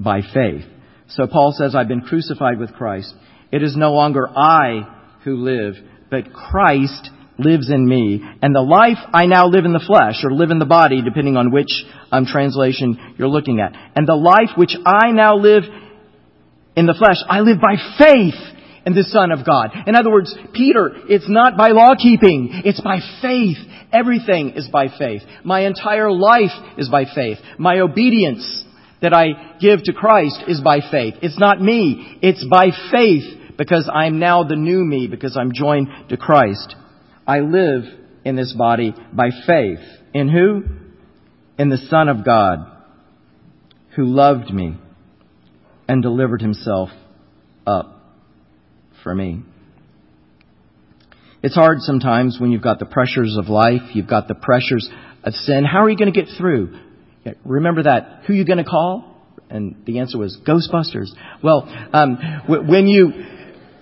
by 0.00 0.20
faith. 0.22 0.64
So 1.08 1.26
Paul 1.26 1.54
says, 1.56 1.74
I've 1.74 1.88
been 1.88 2.00
crucified 2.00 2.58
with 2.58 2.72
Christ. 2.72 3.14
It 3.52 3.62
is 3.62 3.76
no 3.76 3.92
longer 3.92 4.28
I 4.28 5.18
who 5.24 5.36
live, 5.36 5.74
but 6.10 6.32
Christ 6.32 7.10
lives 7.38 7.70
in 7.70 7.86
me. 7.86 8.22
And 8.42 8.54
the 8.54 8.60
life 8.60 8.98
I 9.12 9.26
now 9.26 9.46
live 9.48 9.64
in 9.64 9.72
the 9.72 9.84
flesh, 9.86 10.24
or 10.24 10.32
live 10.32 10.50
in 10.50 10.58
the 10.58 10.64
body, 10.64 11.02
depending 11.02 11.36
on 11.36 11.52
which 11.52 11.70
um, 12.10 12.26
translation 12.26 13.14
you're 13.18 13.28
looking 13.28 13.60
at. 13.60 13.72
And 13.94 14.06
the 14.06 14.14
life 14.14 14.56
which 14.56 14.76
I 14.84 15.10
now 15.12 15.36
live 15.36 15.64
in 16.76 16.86
the 16.86 16.94
flesh, 16.94 17.18
I 17.28 17.40
live 17.40 17.58
by 17.60 17.76
faith 17.98 18.34
in 18.86 18.94
the 18.94 19.04
Son 19.04 19.32
of 19.32 19.44
God. 19.44 19.70
In 19.86 19.96
other 19.96 20.10
words, 20.10 20.34
Peter, 20.54 20.90
it's 21.08 21.28
not 21.28 21.56
by 21.56 21.70
law 21.70 21.94
keeping, 22.00 22.62
it's 22.64 22.80
by 22.80 23.00
faith. 23.20 23.58
Everything 23.92 24.50
is 24.56 24.68
by 24.68 24.86
faith. 24.96 25.22
My 25.44 25.66
entire 25.66 26.10
life 26.10 26.54
is 26.78 26.88
by 26.88 27.04
faith. 27.12 27.38
My 27.58 27.80
obedience 27.80 28.64
that 29.02 29.12
I 29.12 29.56
give 29.60 29.82
to 29.84 29.92
Christ 29.92 30.42
is 30.48 30.60
by 30.60 30.80
faith. 30.90 31.14
It's 31.22 31.38
not 31.38 31.60
me, 31.60 32.18
it's 32.22 32.44
by 32.50 32.70
faith 32.90 33.56
because 33.56 33.90
I'm 33.92 34.18
now 34.18 34.44
the 34.44 34.56
new 34.56 34.84
me 34.84 35.08
because 35.08 35.36
I'm 35.36 35.52
joined 35.54 35.88
to 36.08 36.16
Christ. 36.16 36.74
I 37.26 37.40
live 37.40 37.84
in 38.24 38.36
this 38.36 38.54
body 38.56 38.94
by 39.12 39.30
faith. 39.46 39.80
In 40.14 40.28
who? 40.28 40.64
In 41.58 41.68
the 41.68 41.78
Son 41.88 42.08
of 42.08 42.24
God 42.24 42.72
who 43.94 44.04
loved 44.04 44.52
me 44.52 44.76
and 45.88 46.02
delivered 46.02 46.42
himself 46.42 46.90
up 47.66 48.02
for 49.02 49.14
me. 49.14 49.42
It's 51.42 51.54
hard 51.54 51.80
sometimes 51.80 52.38
when 52.40 52.50
you've 52.50 52.62
got 52.62 52.78
the 52.78 52.86
pressures 52.86 53.36
of 53.38 53.48
life, 53.48 53.94
you've 53.94 54.08
got 54.08 54.28
the 54.28 54.34
pressures 54.34 54.90
of 55.22 55.32
sin. 55.34 55.64
How 55.64 55.84
are 55.84 55.90
you 55.90 55.96
going 55.96 56.12
to 56.12 56.20
get 56.20 56.28
through? 56.36 56.76
Remember 57.44 57.82
that. 57.84 58.22
Who 58.26 58.32
are 58.32 58.36
you 58.36 58.44
going 58.44 58.58
to 58.58 58.64
call? 58.64 59.14
And 59.48 59.84
the 59.86 60.00
answer 60.00 60.18
was 60.18 60.38
Ghostbusters. 60.46 61.08
Well, 61.42 61.68
um, 61.92 62.18
when 62.68 62.86
you 62.86 63.12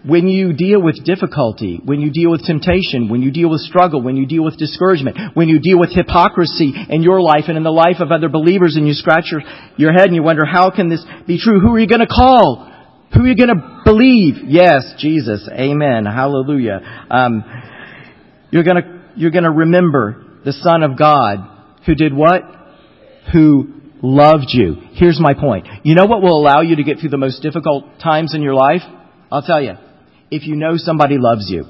when 0.06 0.28
you 0.28 0.52
deal 0.52 0.82
with 0.82 1.02
difficulty, 1.02 1.80
when 1.82 2.00
you 2.00 2.12
deal 2.12 2.30
with 2.30 2.44
temptation, 2.44 3.08
when 3.08 3.22
you 3.22 3.32
deal 3.32 3.48
with 3.48 3.62
struggle, 3.62 4.02
when 4.02 4.16
you 4.16 4.26
deal 4.26 4.44
with 4.44 4.58
discouragement, 4.58 5.16
when 5.32 5.48
you 5.48 5.60
deal 5.60 5.78
with 5.78 5.94
hypocrisy 5.94 6.74
in 6.90 7.02
your 7.02 7.22
life 7.22 7.44
and 7.48 7.56
in 7.56 7.62
the 7.62 7.70
life 7.70 7.96
of 8.00 8.12
other 8.12 8.28
believers, 8.28 8.76
and 8.76 8.86
you 8.86 8.92
scratch 8.92 9.32
your, 9.32 9.40
your 9.78 9.92
head 9.92 10.08
and 10.08 10.14
you 10.14 10.22
wonder, 10.22 10.44
how 10.44 10.70
can 10.70 10.90
this 10.90 11.02
be 11.26 11.38
true? 11.38 11.58
Who 11.58 11.74
are 11.74 11.78
you 11.78 11.88
going 11.88 12.02
to 12.02 12.06
call? 12.06 12.70
Who 13.14 13.22
are 13.22 13.26
you 13.26 13.36
going 13.36 13.56
to 13.56 13.80
believe? 13.84 14.34
Yes, 14.46 14.92
Jesus. 14.98 15.48
Amen. 15.50 16.04
Hallelujah. 16.04 17.06
Um, 17.10 17.42
you're 18.50 18.64
going 18.64 18.82
to 18.82 19.02
you're 19.16 19.30
going 19.30 19.44
to 19.44 19.50
remember 19.50 20.40
the 20.44 20.52
Son 20.52 20.82
of 20.82 20.98
God 20.98 21.38
who 21.86 21.94
did 21.94 22.12
what? 22.12 22.42
Who 23.32 23.74
loved 24.02 24.48
you. 24.48 24.76
Here's 24.92 25.18
my 25.20 25.34
point. 25.34 25.66
You 25.82 25.94
know 25.94 26.06
what 26.06 26.22
will 26.22 26.38
allow 26.38 26.60
you 26.60 26.76
to 26.76 26.84
get 26.84 26.98
through 26.98 27.10
the 27.10 27.16
most 27.18 27.42
difficult 27.42 27.98
times 28.02 28.34
in 28.34 28.42
your 28.42 28.54
life? 28.54 28.82
I'll 29.30 29.42
tell 29.42 29.62
you. 29.62 29.74
If 30.30 30.46
you 30.46 30.56
know 30.56 30.76
somebody 30.76 31.16
loves 31.18 31.48
you. 31.48 31.64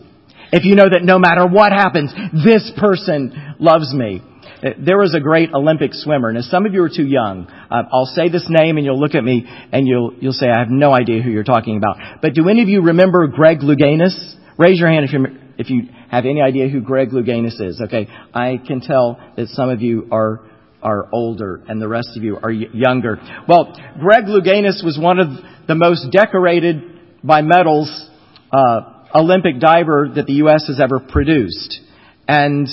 If 0.53 0.65
you 0.65 0.75
know 0.75 0.89
that 0.89 1.03
no 1.03 1.19
matter 1.19 1.47
what 1.47 1.73
happens, 1.73 2.13
this 2.45 2.73
person 2.77 3.57
loves 3.59 3.93
me. 3.93 4.23
Uh, 4.63 4.71
there 4.79 4.99
was 4.99 5.15
a 5.15 5.21
great 5.21 5.53
Olympic 5.53 5.91
swimmer, 5.93 6.29
and 6.29 6.45
some 6.45 6.65
of 6.65 6.73
you 6.73 6.83
are 6.83 6.89
too 6.89 7.07
young, 7.07 7.47
uh, 7.71 7.83
I'll 7.93 8.07
say 8.07 8.29
this 8.29 8.47
name 8.49 8.77
and 8.77 8.87
you'll 8.87 9.01
look 9.01 9.15
at 9.15 9.25
me 9.25 9.45
and 9.73 9.87
you'll, 9.87 10.15
you'll 10.21 10.33
say, 10.33 10.47
I 10.47 10.61
have 10.61 10.71
no 10.71 10.93
idea 10.93 11.23
who 11.23 11.31
you're 11.31 11.45
talking 11.45 11.77
about. 11.77 11.97
But 12.23 12.35
do 12.35 12.49
any 12.49 12.63
of 12.63 12.69
you 12.69 12.83
remember 12.83 13.27
Greg 13.27 13.61
Louganis? 13.61 14.35
Raise 14.57 14.79
your 14.79 14.89
hand 14.89 15.05
if 15.05 15.13
you 15.13 15.27
if 15.57 15.71
you 15.71 15.89
have 16.11 16.25
any 16.25 16.41
idea 16.41 16.69
who 16.69 16.81
Greg 16.81 17.11
Louganis 17.11 17.61
is. 17.61 17.81
Okay, 17.81 18.09
I 18.33 18.61
can 18.65 18.81
tell 18.81 19.21
that 19.37 19.49
some 19.49 19.69
of 19.69 19.83
you 19.83 20.09
are 20.11 20.41
are 20.85 21.09
older 21.13 21.63
and 21.67 21.81
the 21.81 21.89
rest 21.89 22.11
of 22.17 22.23
you 22.23 22.39
are 22.41 22.51
younger. 22.51 23.19
Well, 23.49 23.75
Greg 23.99 24.25
Louganis 24.25 24.85
was 24.85 24.99
one 25.01 25.19
of 25.19 25.29
the 25.67 25.75
most 25.75 26.13
decorated 26.13 26.83
by 27.25 27.43
medals 27.43 28.09
uh, 28.53 28.81
Olympic 29.15 29.59
diver 29.59 30.11
that 30.15 30.27
the 30.27 30.35
U.S. 30.35 30.67
has 30.69 30.81
ever 30.81 31.01
produced, 31.01 31.81
and 32.29 32.69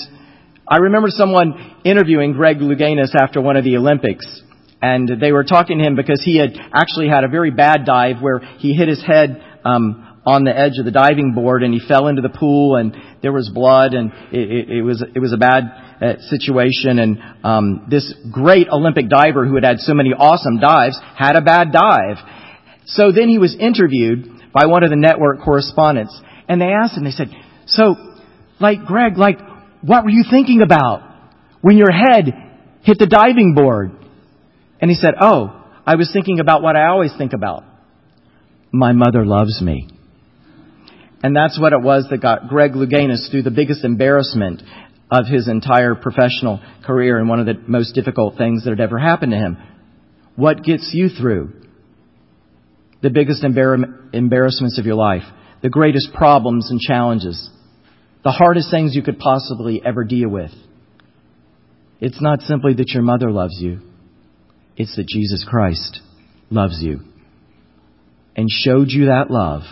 I 0.68 0.78
remember 0.78 1.08
someone 1.10 1.76
interviewing 1.84 2.32
Greg 2.32 2.58
Louganis 2.58 3.14
after 3.20 3.40
one 3.40 3.56
of 3.56 3.64
the 3.64 3.76
Olympics. 3.76 4.24
And 4.80 5.08
they 5.20 5.30
were 5.30 5.44
talking 5.44 5.78
to 5.78 5.84
him 5.84 5.94
because 5.94 6.22
he 6.24 6.38
had 6.38 6.50
actually 6.74 7.08
had 7.08 7.24
a 7.24 7.28
very 7.28 7.50
bad 7.50 7.84
dive 7.84 8.20
where 8.20 8.40
he 8.58 8.74
hit 8.74 8.88
his 8.88 9.02
head 9.04 9.40
um, 9.64 10.20
on 10.24 10.44
the 10.44 10.56
edge 10.56 10.78
of 10.78 10.84
the 10.84 10.90
diving 10.90 11.34
board 11.34 11.62
and 11.62 11.74
he 11.74 11.80
fell 11.86 12.08
into 12.08 12.22
the 12.22 12.28
pool 12.28 12.76
and 12.76 12.96
there 13.22 13.32
was 13.32 13.50
blood 13.52 13.94
and 13.94 14.12
it, 14.32 14.50
it, 14.50 14.70
it 14.78 14.82
was 14.82 15.04
it 15.14 15.18
was 15.18 15.32
a 15.32 15.36
bad 15.36 15.91
uh, 16.02 16.14
situation 16.28 16.98
and 16.98 17.18
um, 17.44 17.86
this 17.88 18.12
great 18.32 18.68
Olympic 18.68 19.08
diver 19.08 19.46
who 19.46 19.54
had 19.54 19.64
had 19.64 19.78
so 19.78 19.94
many 19.94 20.10
awesome 20.10 20.58
dives 20.58 20.98
had 21.16 21.36
a 21.36 21.40
bad 21.40 21.72
dive. 21.72 22.16
So 22.86 23.12
then 23.12 23.28
he 23.28 23.38
was 23.38 23.54
interviewed 23.58 24.26
by 24.52 24.66
one 24.66 24.82
of 24.82 24.90
the 24.90 24.96
network 24.96 25.42
correspondents 25.42 26.20
and 26.48 26.60
they 26.60 26.72
asked 26.72 26.96
him. 26.96 27.04
They 27.04 27.10
said, 27.10 27.28
"So, 27.66 27.94
like 28.58 28.84
Greg, 28.84 29.16
like 29.16 29.38
what 29.82 30.04
were 30.04 30.10
you 30.10 30.24
thinking 30.28 30.62
about 30.62 31.02
when 31.60 31.76
your 31.76 31.90
head 31.90 32.32
hit 32.82 32.98
the 32.98 33.06
diving 33.06 33.54
board? 33.54 33.90
And 34.80 34.90
he 34.90 34.96
said, 34.96 35.14
Oh, 35.20 35.64
I 35.84 35.96
was 35.96 36.10
thinking 36.12 36.40
about 36.40 36.62
what 36.62 36.76
I 36.76 36.86
always 36.86 37.12
think 37.18 37.32
about. 37.32 37.64
My 38.72 38.92
mother 38.92 39.26
loves 39.26 39.60
me. 39.60 39.88
And 41.22 41.36
that's 41.36 41.60
what 41.60 41.72
it 41.72 41.80
was 41.80 42.06
that 42.10 42.18
got 42.20 42.48
Greg 42.48 42.72
Louganis 42.72 43.30
through 43.30 43.42
the 43.42 43.50
biggest 43.50 43.84
embarrassment 43.84 44.62
of 45.12 45.26
his 45.26 45.46
entire 45.46 45.94
professional 45.94 46.60
career 46.84 47.18
and 47.18 47.28
one 47.28 47.38
of 47.38 47.46
the 47.46 47.62
most 47.68 47.94
difficult 47.94 48.36
things 48.36 48.64
that 48.64 48.70
had 48.70 48.80
ever 48.80 48.98
happened 48.98 49.30
to 49.30 49.38
him. 49.38 49.58
What 50.34 50.64
gets 50.64 50.90
you 50.92 51.08
through 51.08 51.52
the 53.00 53.10
biggest 53.10 53.44
embarrassments 53.44 54.78
of 54.78 54.86
your 54.86 54.96
life, 54.96 55.24
the 55.62 55.68
greatest 55.68 56.12
problems 56.14 56.70
and 56.70 56.80
challenges? 56.80 57.50
the 58.24 58.30
hardest 58.30 58.70
things 58.70 58.94
you 58.94 59.02
could 59.02 59.18
possibly 59.18 59.82
ever 59.84 60.04
deal 60.04 60.28
with. 60.28 60.52
It's 62.00 62.20
not 62.20 62.40
simply 62.42 62.74
that 62.74 62.90
your 62.90 63.02
mother 63.02 63.30
loves 63.30 63.58
you, 63.60 63.80
it's 64.76 64.96
that 64.96 65.06
Jesus 65.06 65.46
Christ 65.48 66.00
loves 66.50 66.80
you 66.80 67.00
and 68.36 68.48
showed 68.48 68.88
you 68.88 69.06
that 69.06 69.30
love 69.30 69.62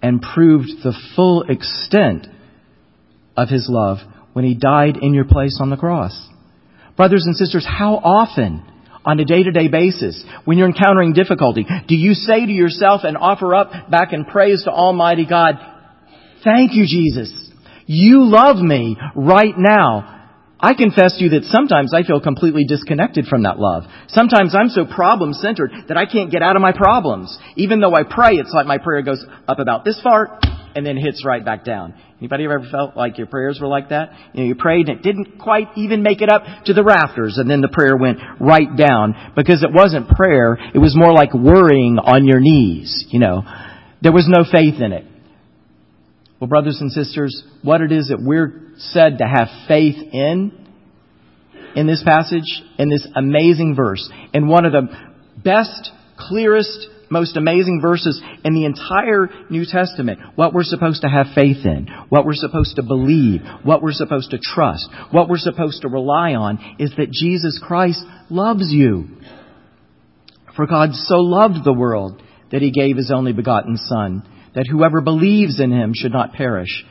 and 0.00 0.20
proved 0.20 0.68
the 0.82 0.94
full 1.16 1.42
extent 1.42 2.26
of 3.36 3.48
his 3.48 3.68
love 3.68 3.98
when 4.32 4.44
he 4.44 4.54
died 4.54 4.96
in 4.96 5.14
your 5.14 5.24
place 5.24 5.58
on 5.60 5.70
the 5.70 5.76
cross. 5.76 6.28
Brothers 6.96 7.24
and 7.26 7.36
sisters, 7.36 7.66
how 7.66 7.96
often 7.96 8.64
on 9.04 9.18
a 9.18 9.24
day 9.24 9.42
to 9.42 9.50
day 9.50 9.68
basis, 9.68 10.22
when 10.44 10.58
you're 10.58 10.68
encountering 10.68 11.12
difficulty, 11.12 11.66
do 11.88 11.96
you 11.96 12.14
say 12.14 12.46
to 12.46 12.52
yourself 12.52 13.00
and 13.04 13.16
offer 13.16 13.54
up 13.54 13.90
back 13.90 14.12
in 14.12 14.24
praise 14.24 14.62
to 14.64 14.70
Almighty 14.70 15.26
God, 15.26 15.58
Thank 16.44 16.74
you, 16.74 16.84
Jesus. 16.86 17.32
You 17.86 18.24
love 18.24 18.56
me 18.56 18.96
right 19.14 19.54
now. 19.56 20.20
I 20.58 20.74
confess 20.74 21.18
to 21.18 21.24
you 21.24 21.30
that 21.30 21.44
sometimes 21.44 21.92
I 21.92 22.04
feel 22.04 22.20
completely 22.20 22.64
disconnected 22.64 23.26
from 23.26 23.42
that 23.42 23.58
love. 23.58 23.84
Sometimes 24.08 24.54
I'm 24.54 24.68
so 24.68 24.84
problem 24.86 25.32
centered 25.32 25.72
that 25.88 25.96
I 25.96 26.06
can't 26.06 26.30
get 26.30 26.42
out 26.42 26.54
of 26.54 26.62
my 26.62 26.72
problems. 26.72 27.36
Even 27.56 27.80
though 27.80 27.94
I 27.94 28.04
pray, 28.04 28.34
it's 28.34 28.52
like 28.54 28.66
my 28.66 28.78
prayer 28.78 29.02
goes 29.02 29.24
up 29.48 29.58
about 29.58 29.84
this 29.84 30.00
far 30.02 30.38
and 30.74 30.86
then 30.86 30.96
hits 30.96 31.24
right 31.26 31.44
back 31.44 31.64
down. 31.64 31.94
Anybody 32.22 32.44
ever 32.44 32.64
felt 32.70 32.96
like 32.96 33.18
your 33.18 33.26
prayers 33.26 33.58
were 33.60 33.66
like 33.66 33.88
that? 33.88 34.12
You 34.32 34.42
know, 34.42 34.46
you 34.46 34.54
prayed 34.54 34.88
and 34.88 35.00
it 35.00 35.02
didn't 35.02 35.40
quite 35.40 35.66
even 35.76 36.04
make 36.04 36.22
it 36.22 36.28
up 36.30 36.44
to 36.66 36.72
the 36.72 36.84
rafters 36.84 37.36
and 37.36 37.50
then 37.50 37.62
the 37.62 37.68
prayer 37.68 37.96
went 37.96 38.18
right 38.38 38.76
down 38.76 39.32
because 39.34 39.64
it 39.64 39.72
wasn't 39.72 40.08
prayer. 40.08 40.56
It 40.72 40.78
was 40.78 40.94
more 40.94 41.12
like 41.12 41.34
worrying 41.34 41.98
on 41.98 42.28
your 42.28 42.38
knees, 42.38 43.06
you 43.08 43.18
know. 43.18 43.42
There 44.02 44.12
was 44.12 44.28
no 44.28 44.44
faith 44.44 44.80
in 44.80 44.92
it. 44.92 45.04
Well, 46.38 46.46
brothers 46.46 46.78
and 46.80 46.92
sisters, 46.92 47.42
what 47.62 47.80
it 47.80 47.90
is 47.90 48.10
that 48.10 48.22
we're 48.22 48.70
said 48.76 49.18
to 49.18 49.24
have 49.24 49.48
faith 49.66 49.96
in, 50.12 50.52
in 51.74 51.88
this 51.88 52.04
passage, 52.06 52.62
in 52.78 52.88
this 52.88 53.04
amazing 53.16 53.74
verse, 53.74 54.08
in 54.32 54.46
one 54.46 54.64
of 54.64 54.70
the 54.70 54.86
best, 55.42 55.90
clearest, 56.16 56.86
most 57.12 57.36
amazing 57.36 57.80
verses 57.80 58.20
in 58.44 58.54
the 58.54 58.64
entire 58.64 59.28
New 59.50 59.64
Testament. 59.64 60.18
What 60.34 60.52
we're 60.52 60.64
supposed 60.64 61.02
to 61.02 61.08
have 61.08 61.26
faith 61.34 61.64
in, 61.64 61.88
what 62.08 62.24
we're 62.24 62.34
supposed 62.34 62.76
to 62.76 62.82
believe, 62.82 63.42
what 63.62 63.82
we're 63.82 63.92
supposed 63.92 64.30
to 64.30 64.38
trust, 64.38 64.88
what 65.10 65.28
we're 65.28 65.36
supposed 65.38 65.82
to 65.82 65.88
rely 65.88 66.34
on 66.34 66.76
is 66.78 66.92
that 66.96 67.12
Jesus 67.12 67.60
Christ 67.62 68.02
loves 68.30 68.72
you. 68.72 69.08
For 70.56 70.66
God 70.66 70.94
so 70.94 71.16
loved 71.16 71.64
the 71.64 71.72
world 71.72 72.20
that 72.50 72.62
he 72.62 72.70
gave 72.70 72.96
his 72.96 73.12
only 73.14 73.32
begotten 73.32 73.76
Son 73.76 74.28
that 74.54 74.66
whoever 74.70 75.00
believes 75.00 75.60
in 75.60 75.70
him 75.70 75.92
should 75.94 76.12
not 76.12 76.32
perish, 76.32 76.84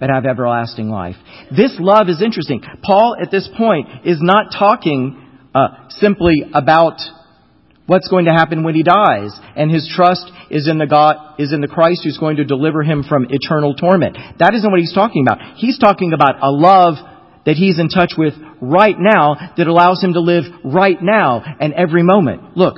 but 0.00 0.10
have 0.10 0.24
everlasting 0.24 0.88
life. 0.88 1.16
This 1.50 1.76
love 1.78 2.08
is 2.08 2.20
interesting. 2.20 2.62
Paul, 2.82 3.16
at 3.20 3.30
this 3.30 3.48
point, 3.56 3.88
is 4.04 4.18
not 4.20 4.52
talking 4.56 5.20
uh, 5.54 5.88
simply 5.90 6.42
about 6.52 6.98
what's 7.86 8.08
going 8.08 8.24
to 8.26 8.32
happen 8.32 8.64
when 8.64 8.74
he 8.74 8.82
dies, 8.82 9.30
and 9.56 9.70
his 9.70 9.90
trust 9.94 10.30
is 10.50 10.68
in 10.68 10.78
the 10.78 10.86
God, 10.86 11.16
is 11.38 11.52
in 11.52 11.60
the 11.60 11.68
Christ 11.68 12.02
who's 12.04 12.18
going 12.18 12.36
to 12.36 12.44
deliver 12.44 12.82
him 12.82 13.04
from 13.06 13.26
eternal 13.28 13.74
torment. 13.74 14.16
That 14.38 14.54
isn't 14.54 14.70
what 14.70 14.80
he's 14.80 14.94
talking 14.94 15.24
about. 15.26 15.56
He's 15.56 15.78
talking 15.78 16.12
about 16.12 16.36
a 16.42 16.50
love 16.50 16.94
that 17.46 17.56
he's 17.56 17.78
in 17.78 17.88
touch 17.88 18.12
with 18.16 18.34
right 18.60 18.96
now 18.98 19.34
that 19.56 19.66
allows 19.66 20.02
him 20.02 20.14
to 20.14 20.20
live 20.20 20.44
right 20.64 20.96
now 21.00 21.42
and 21.60 21.74
every 21.74 22.02
moment. 22.02 22.56
Look, 22.56 22.76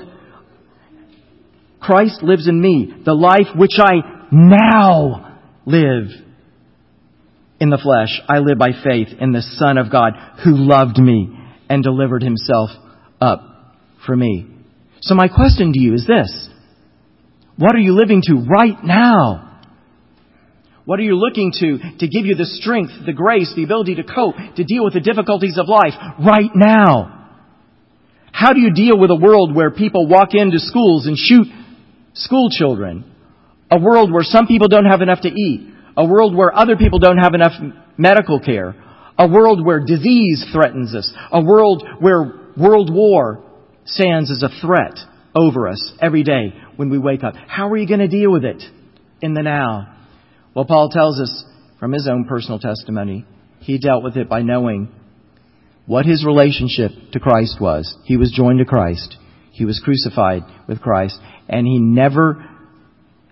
Christ 1.80 2.22
lives 2.22 2.48
in 2.48 2.60
me, 2.60 2.92
the 3.04 3.14
life 3.14 3.54
which 3.56 3.78
I 3.78 4.26
now 4.32 5.38
live 5.66 6.08
in 7.60 7.70
the 7.70 7.78
flesh. 7.80 8.20
I 8.28 8.38
live 8.38 8.58
by 8.58 8.70
faith 8.82 9.08
in 9.20 9.30
the 9.30 9.42
Son 9.42 9.78
of 9.78 9.90
God 9.90 10.14
who 10.44 10.56
loved 10.56 10.98
me 10.98 11.38
and 11.68 11.82
delivered 11.82 12.22
himself 12.22 12.70
up 13.20 13.76
for 14.04 14.16
me. 14.16 14.55
So 15.06 15.14
my 15.14 15.28
question 15.28 15.72
to 15.72 15.80
you 15.80 15.94
is 15.94 16.04
this. 16.04 16.48
What 17.56 17.76
are 17.76 17.78
you 17.78 17.92
living 17.92 18.22
to 18.26 18.44
right 18.50 18.76
now? 18.82 19.60
What 20.84 20.98
are 20.98 21.04
you 21.04 21.14
looking 21.14 21.52
to 21.60 21.78
to 22.00 22.08
give 22.08 22.26
you 22.26 22.34
the 22.34 22.44
strength, 22.44 22.90
the 23.06 23.12
grace, 23.12 23.52
the 23.54 23.62
ability 23.62 23.94
to 23.96 24.02
cope, 24.02 24.34
to 24.56 24.64
deal 24.64 24.82
with 24.84 24.94
the 24.94 25.00
difficulties 25.00 25.58
of 25.58 25.68
life 25.68 25.94
right 26.18 26.50
now? 26.56 27.30
How 28.32 28.52
do 28.52 28.60
you 28.60 28.74
deal 28.74 28.98
with 28.98 29.12
a 29.12 29.16
world 29.16 29.54
where 29.54 29.70
people 29.70 30.08
walk 30.08 30.34
into 30.34 30.58
schools 30.58 31.06
and 31.06 31.16
shoot 31.16 31.46
school 32.14 32.50
children? 32.50 33.04
A 33.70 33.78
world 33.78 34.12
where 34.12 34.24
some 34.24 34.48
people 34.48 34.66
don't 34.66 34.86
have 34.86 35.02
enough 35.02 35.20
to 35.20 35.28
eat. 35.28 35.72
A 35.96 36.04
world 36.04 36.34
where 36.34 36.52
other 36.52 36.76
people 36.76 36.98
don't 36.98 37.18
have 37.18 37.34
enough 37.34 37.52
medical 37.96 38.40
care. 38.40 38.74
A 39.16 39.28
world 39.28 39.64
where 39.64 39.84
disease 39.86 40.44
threatens 40.52 40.96
us. 40.96 41.14
A 41.30 41.40
world 41.40 41.84
where 42.00 42.50
world 42.56 42.92
war 42.92 43.45
stands 43.86 44.30
as 44.30 44.42
a 44.42 44.60
threat 44.60 44.98
over 45.34 45.68
us 45.68 45.92
every 46.00 46.22
day 46.22 46.54
when 46.76 46.90
we 46.90 46.98
wake 46.98 47.24
up. 47.24 47.34
How 47.46 47.68
are 47.68 47.76
you 47.76 47.86
going 47.86 48.00
to 48.00 48.08
deal 48.08 48.30
with 48.30 48.44
it 48.44 48.62
in 49.20 49.34
the 49.34 49.42
now? 49.42 49.96
Well, 50.54 50.64
Paul 50.64 50.88
tells 50.90 51.20
us 51.20 51.44
from 51.78 51.92
his 51.92 52.08
own 52.08 52.24
personal 52.24 52.58
testimony, 52.58 53.26
he 53.60 53.78
dealt 53.78 54.02
with 54.02 54.16
it 54.16 54.28
by 54.28 54.42
knowing 54.42 54.88
what 55.86 56.06
his 56.06 56.24
relationship 56.24 56.90
to 57.12 57.20
Christ 57.20 57.58
was. 57.60 57.94
He 58.04 58.16
was 58.16 58.32
joined 58.32 58.58
to 58.58 58.64
Christ. 58.64 59.16
He 59.52 59.64
was 59.64 59.80
crucified 59.84 60.42
with 60.68 60.80
Christ. 60.80 61.18
And 61.48 61.66
he 61.66 61.78
never 61.78 62.44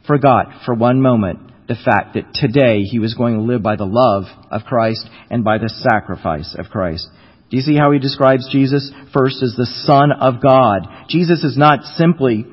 forgot 0.07 0.63
for 0.65 0.75
one 0.75 1.01
moment 1.01 1.41
the 1.67 1.75
fact 1.75 2.15
that 2.15 2.35
today 2.35 2.83
he 2.83 2.99
was 2.99 3.15
going 3.15 3.35
to 3.35 3.41
live 3.41 3.63
by 3.63 3.77
the 3.77 3.89
love 3.89 4.25
of 4.51 4.63
Christ 4.67 5.09
and 5.31 5.43
by 5.43 5.59
the 5.59 5.69
sacrifice 5.69 6.55
of 6.59 6.67
Christ. 6.67 7.09
Do 7.55 7.59
you 7.59 7.63
see 7.67 7.77
how 7.77 7.93
he 7.93 8.01
describes 8.01 8.49
Jesus? 8.51 8.91
First 9.13 9.41
as 9.41 9.55
the 9.57 9.71
Son 9.87 10.11
of 10.11 10.43
God. 10.43 10.89
Jesus 11.09 11.45
is 11.45 11.57
not 11.57 11.85
simply 11.95 12.45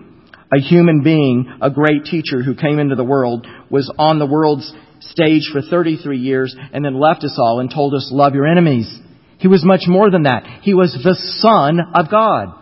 a 0.56 0.62
human 0.62 1.02
being, 1.02 1.52
a 1.60 1.72
great 1.72 2.06
teacher 2.06 2.44
who 2.44 2.54
came 2.54 2.78
into 2.78 2.94
the 2.94 3.04
world, 3.04 3.48
was 3.72 3.92
on 3.98 4.20
the 4.20 4.28
world's 4.28 4.72
stage 5.00 5.50
for 5.52 5.64
33 5.64 6.20
years, 6.20 6.56
and 6.72 6.86
then 6.86 7.00
left 7.00 7.24
us 7.24 7.36
all 7.40 7.60
and 7.60 7.72
told 7.72 7.96
us, 7.96 8.12
love 8.14 8.36
your 8.36 8.46
enemies. 8.46 8.96
He 9.40 9.48
was 9.48 9.66
much 9.66 9.86
more 9.88 10.12
than 10.12 10.22
that. 10.26 10.60
He 10.62 10.76
was 10.76 10.94
the 10.94 11.16
Son 11.40 11.80
of 11.96 12.12
God. 12.12 12.54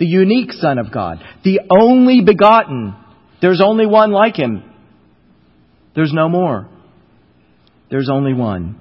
The 0.00 0.06
unique 0.06 0.50
Son 0.50 0.78
of 0.78 0.92
God. 0.92 1.18
The 1.44 1.60
only 1.70 2.22
begotten. 2.26 2.96
There's 3.40 3.62
only 3.64 3.86
one 3.86 4.10
like 4.10 4.34
Him. 4.34 4.64
There's 5.94 6.12
no 6.12 6.28
more. 6.28 6.68
There's 7.88 8.10
only 8.10 8.34
one. 8.34 8.80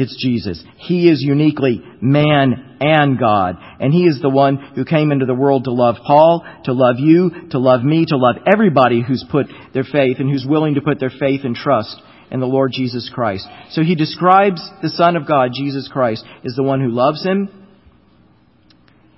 It's 0.00 0.16
Jesus. 0.22 0.62
He 0.76 1.10
is 1.10 1.20
uniquely 1.20 1.82
man 2.00 2.76
and 2.80 3.18
God. 3.18 3.56
And 3.80 3.92
He 3.92 4.04
is 4.04 4.20
the 4.22 4.30
one 4.30 4.56
who 4.76 4.84
came 4.84 5.10
into 5.10 5.26
the 5.26 5.34
world 5.34 5.64
to 5.64 5.72
love 5.72 5.96
Paul, 6.06 6.46
to 6.66 6.72
love 6.72 7.00
you, 7.00 7.48
to 7.50 7.58
love 7.58 7.82
me, 7.82 8.04
to 8.06 8.16
love 8.16 8.36
everybody 8.46 9.02
who's 9.02 9.24
put 9.28 9.48
their 9.74 9.82
faith 9.82 10.18
and 10.20 10.30
who's 10.30 10.46
willing 10.48 10.76
to 10.76 10.80
put 10.82 11.00
their 11.00 11.10
faith 11.10 11.40
and 11.42 11.56
trust 11.56 12.00
in 12.30 12.38
the 12.38 12.46
Lord 12.46 12.70
Jesus 12.72 13.10
Christ. 13.12 13.44
So 13.70 13.82
He 13.82 13.96
describes 13.96 14.62
the 14.82 14.90
Son 14.90 15.16
of 15.16 15.26
God, 15.26 15.50
Jesus 15.52 15.88
Christ, 15.92 16.24
as 16.46 16.54
the 16.54 16.62
one 16.62 16.80
who 16.80 16.92
loves 16.92 17.24
Him 17.24 17.48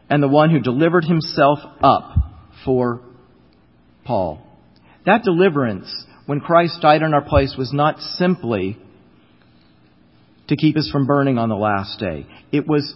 and 0.08 0.22
the 0.22 0.28
one 0.28 0.48
who 0.48 0.60
delivered 0.60 1.04
Himself 1.04 1.58
up 1.82 2.14
for 2.64 3.02
Paul. 4.06 4.40
That 5.04 5.24
deliverance, 5.24 5.92
when 6.24 6.40
Christ 6.40 6.78
died 6.80 7.02
in 7.02 7.12
our 7.12 7.20
place, 7.20 7.54
was 7.58 7.70
not 7.70 7.98
simply 7.98 8.78
to 10.50 10.56
keep 10.56 10.76
us 10.76 10.90
from 10.92 11.06
burning 11.06 11.38
on 11.38 11.48
the 11.48 11.56
last 11.56 11.98
day. 11.98 12.26
It 12.52 12.66
was 12.66 12.94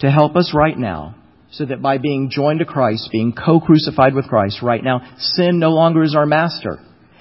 to 0.00 0.10
help 0.10 0.34
us 0.34 0.52
right 0.54 0.76
now 0.76 1.14
so 1.52 1.66
that 1.66 1.82
by 1.82 1.98
being 1.98 2.30
joined 2.30 2.60
to 2.60 2.64
Christ, 2.64 3.10
being 3.12 3.32
co-crucified 3.32 4.14
with 4.14 4.26
Christ 4.26 4.62
right 4.62 4.82
now, 4.82 5.16
sin 5.18 5.58
no 5.58 5.70
longer 5.70 6.02
is 6.02 6.16
our 6.16 6.26
master. 6.26 6.78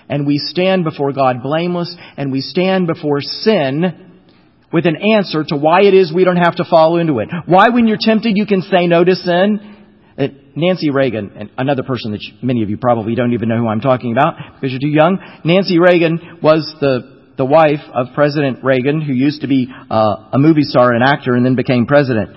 And 0.08 0.26
we 0.26 0.40
stand 0.40 0.86
before 0.86 1.12
God 1.12 1.44
blameless 1.44 1.96
and 2.18 2.32
we 2.32 2.42
stand 2.42 2.88
before 2.88 3.20
sin 3.22 4.22
with 4.72 4.86
an 4.86 4.96
answer 4.96 5.44
to 5.44 5.58
why 5.58 5.82
it 5.82 5.94
is 5.94 6.14
we 6.14 6.24
don't 6.24 6.38
have 6.38 6.56
to 6.56 6.66
fall 6.70 6.98
into 6.98 7.20
it. 7.20 7.28
Why 7.46 7.70
when 7.70 7.88
you're 7.88 7.98
tempted 8.00 8.34
you 8.36 8.46
can 8.46 8.62
say 8.62 8.88
no 8.88 9.04
to 9.04 9.16
sin. 9.16 9.78
Uh, 10.18 10.28
Nancy 10.56 10.90
Reagan, 10.90 11.50
another 11.58 11.84
person 11.84 12.12
that 12.12 12.22
many 12.42 12.64
of 12.64 12.70
you 12.70 12.78
probably 12.78 13.16
don't 13.16 13.34
even 13.34 13.50
know 13.50 13.58
who 13.58 13.68
I'm 13.68 13.80
talking 13.82 14.12
about 14.12 14.36
because 14.56 14.72
you're 14.72 14.82
too 14.82 14.88
young. 14.88 15.18
Nancy 15.44 15.80
Reagan 15.80 16.40
was 16.42 16.74
the 16.80 17.21
the 17.42 17.46
wife 17.46 17.82
of 17.92 18.14
President 18.14 18.64
Reagan, 18.64 19.02
who 19.02 19.14
used 19.14 19.42
to 19.42 19.48
be 19.48 19.68
uh, 19.90 20.30
a 20.32 20.38
movie 20.38 20.62
star 20.62 20.94
and 20.94 21.04
actor 21.04 21.34
and 21.34 21.44
then 21.44 21.56
became 21.56 21.88
president. 21.88 22.30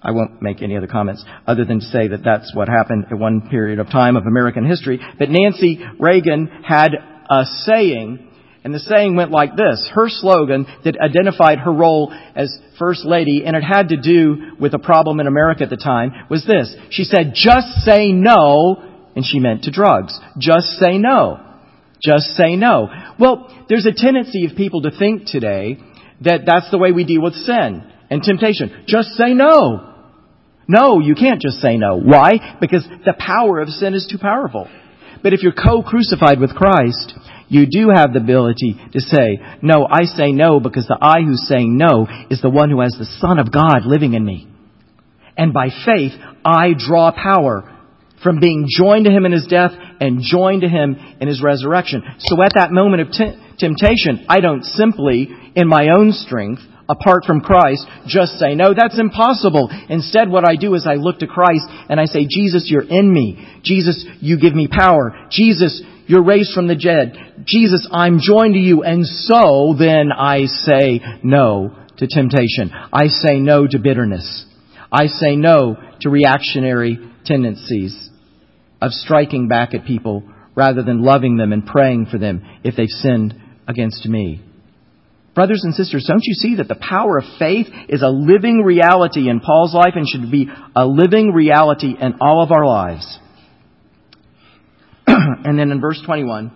I 0.00 0.12
won't 0.12 0.40
make 0.40 0.62
any 0.62 0.76
other 0.76 0.86
comments 0.86 1.24
other 1.48 1.64
than 1.64 1.80
to 1.80 1.86
say 1.86 2.06
that 2.06 2.22
that's 2.24 2.54
what 2.54 2.68
happened 2.68 3.06
at 3.10 3.18
one 3.18 3.48
period 3.48 3.80
of 3.80 3.88
time 3.88 4.14
of 4.14 4.24
American 4.24 4.64
history. 4.64 5.00
But 5.18 5.30
Nancy 5.30 5.80
Reagan 5.98 6.46
had 6.64 6.90
a 7.28 7.44
saying, 7.64 8.24
and 8.62 8.72
the 8.72 8.78
saying 8.78 9.16
went 9.16 9.32
like 9.32 9.56
this. 9.56 9.90
Her 9.92 10.08
slogan 10.08 10.64
that 10.84 10.96
identified 11.00 11.58
her 11.58 11.72
role 11.72 12.14
as 12.36 12.56
First 12.78 13.04
Lady, 13.04 13.42
and 13.44 13.56
it 13.56 13.64
had 13.64 13.88
to 13.88 13.96
do 14.00 14.52
with 14.60 14.74
a 14.74 14.78
problem 14.78 15.18
in 15.18 15.26
America 15.26 15.64
at 15.64 15.70
the 15.70 15.76
time, 15.76 16.12
was 16.30 16.46
this. 16.46 16.72
She 16.90 17.02
said, 17.02 17.32
just 17.34 17.66
say 17.84 18.12
no, 18.12 18.76
and 19.16 19.24
she 19.24 19.40
meant 19.40 19.64
to 19.64 19.72
drugs. 19.72 20.16
Just 20.38 20.68
say 20.78 20.98
no. 20.98 21.47
Just 22.02 22.36
say 22.36 22.56
no. 22.56 22.88
Well, 23.18 23.64
there's 23.68 23.86
a 23.86 23.92
tendency 23.92 24.46
of 24.46 24.56
people 24.56 24.82
to 24.82 24.90
think 24.96 25.26
today 25.26 25.78
that 26.22 26.42
that's 26.46 26.70
the 26.70 26.78
way 26.78 26.92
we 26.92 27.04
deal 27.04 27.22
with 27.22 27.34
sin 27.34 27.82
and 28.10 28.22
temptation. 28.22 28.84
Just 28.86 29.10
say 29.10 29.34
no. 29.34 29.94
No, 30.68 31.00
you 31.00 31.14
can't 31.14 31.40
just 31.40 31.60
say 31.60 31.76
no. 31.76 31.96
Why? 31.96 32.56
Because 32.60 32.86
the 33.04 33.14
power 33.18 33.60
of 33.60 33.68
sin 33.68 33.94
is 33.94 34.06
too 34.10 34.18
powerful. 34.18 34.68
But 35.22 35.32
if 35.32 35.42
you're 35.42 35.52
co-crucified 35.52 36.38
with 36.38 36.54
Christ, 36.54 37.14
you 37.48 37.66
do 37.66 37.88
have 37.94 38.12
the 38.12 38.20
ability 38.20 38.76
to 38.92 39.00
say, 39.00 39.38
no, 39.62 39.86
I 39.90 40.04
say 40.04 40.32
no 40.32 40.60
because 40.60 40.86
the 40.86 40.98
I 41.00 41.22
who's 41.22 41.48
saying 41.48 41.76
no 41.76 42.06
is 42.30 42.42
the 42.42 42.50
one 42.50 42.70
who 42.70 42.82
has 42.82 42.92
the 42.92 43.08
Son 43.20 43.38
of 43.38 43.50
God 43.50 43.86
living 43.86 44.12
in 44.12 44.24
me. 44.24 44.46
And 45.36 45.54
by 45.54 45.68
faith, 45.86 46.12
I 46.44 46.74
draw 46.76 47.12
power 47.12 47.77
from 48.22 48.40
being 48.40 48.66
joined 48.68 49.04
to 49.04 49.10
Him 49.10 49.26
in 49.26 49.32
His 49.32 49.46
death 49.46 49.72
and 50.00 50.20
joined 50.22 50.62
to 50.62 50.68
Him 50.68 50.96
in 51.20 51.28
His 51.28 51.42
resurrection. 51.42 52.02
So 52.18 52.42
at 52.42 52.52
that 52.54 52.72
moment 52.72 53.02
of 53.02 53.10
t- 53.12 53.36
temptation, 53.58 54.26
I 54.28 54.40
don't 54.40 54.64
simply, 54.64 55.28
in 55.54 55.68
my 55.68 55.88
own 55.88 56.12
strength, 56.12 56.62
apart 56.88 57.24
from 57.26 57.40
Christ, 57.40 57.86
just 58.06 58.38
say, 58.38 58.54
no, 58.54 58.72
that's 58.74 58.98
impossible. 58.98 59.70
Instead, 59.88 60.30
what 60.30 60.48
I 60.48 60.56
do 60.56 60.74
is 60.74 60.86
I 60.86 60.94
look 60.94 61.18
to 61.18 61.26
Christ 61.26 61.66
and 61.88 62.00
I 62.00 62.06
say, 62.06 62.26
Jesus, 62.28 62.68
you're 62.70 62.88
in 62.88 63.12
me. 63.12 63.60
Jesus, 63.62 64.06
you 64.20 64.38
give 64.40 64.54
me 64.54 64.68
power. 64.68 65.26
Jesus, 65.30 65.82
you're 66.06 66.24
raised 66.24 66.54
from 66.54 66.66
the 66.66 66.74
dead. 66.74 67.44
Jesus, 67.44 67.86
I'm 67.92 68.20
joined 68.20 68.54
to 68.54 68.60
you. 68.60 68.82
And 68.82 69.06
so 69.06 69.74
then 69.78 70.10
I 70.10 70.46
say 70.46 71.00
no 71.22 71.76
to 71.98 72.06
temptation. 72.06 72.70
I 72.72 73.08
say 73.08 73.38
no 73.38 73.66
to 73.66 73.78
bitterness. 73.78 74.46
I 74.90 75.06
say 75.06 75.36
no 75.36 75.76
to 76.00 76.10
reactionary 76.10 76.98
tendencies 77.24 78.10
of 78.80 78.92
striking 78.92 79.48
back 79.48 79.74
at 79.74 79.84
people 79.84 80.22
rather 80.54 80.82
than 80.82 81.02
loving 81.02 81.36
them 81.36 81.52
and 81.52 81.66
praying 81.66 82.06
for 82.06 82.18
them 82.18 82.42
if 82.64 82.76
they've 82.76 82.88
sinned 82.88 83.34
against 83.66 84.06
me. 84.06 84.42
Brothers 85.34 85.62
and 85.62 85.74
sisters, 85.74 86.04
don't 86.08 86.24
you 86.24 86.34
see 86.34 86.56
that 86.56 86.66
the 86.66 86.74
power 86.74 87.18
of 87.18 87.24
faith 87.38 87.68
is 87.88 88.02
a 88.02 88.08
living 88.08 88.62
reality 88.64 89.28
in 89.28 89.38
Paul's 89.40 89.72
life 89.72 89.92
and 89.94 90.04
should 90.08 90.32
be 90.32 90.48
a 90.74 90.84
living 90.84 91.32
reality 91.32 91.94
in 92.00 92.14
all 92.20 92.42
of 92.42 92.50
our 92.50 92.66
lives? 92.66 93.18
and 95.06 95.56
then 95.58 95.70
in 95.70 95.80
verse 95.80 96.02
21, 96.04 96.50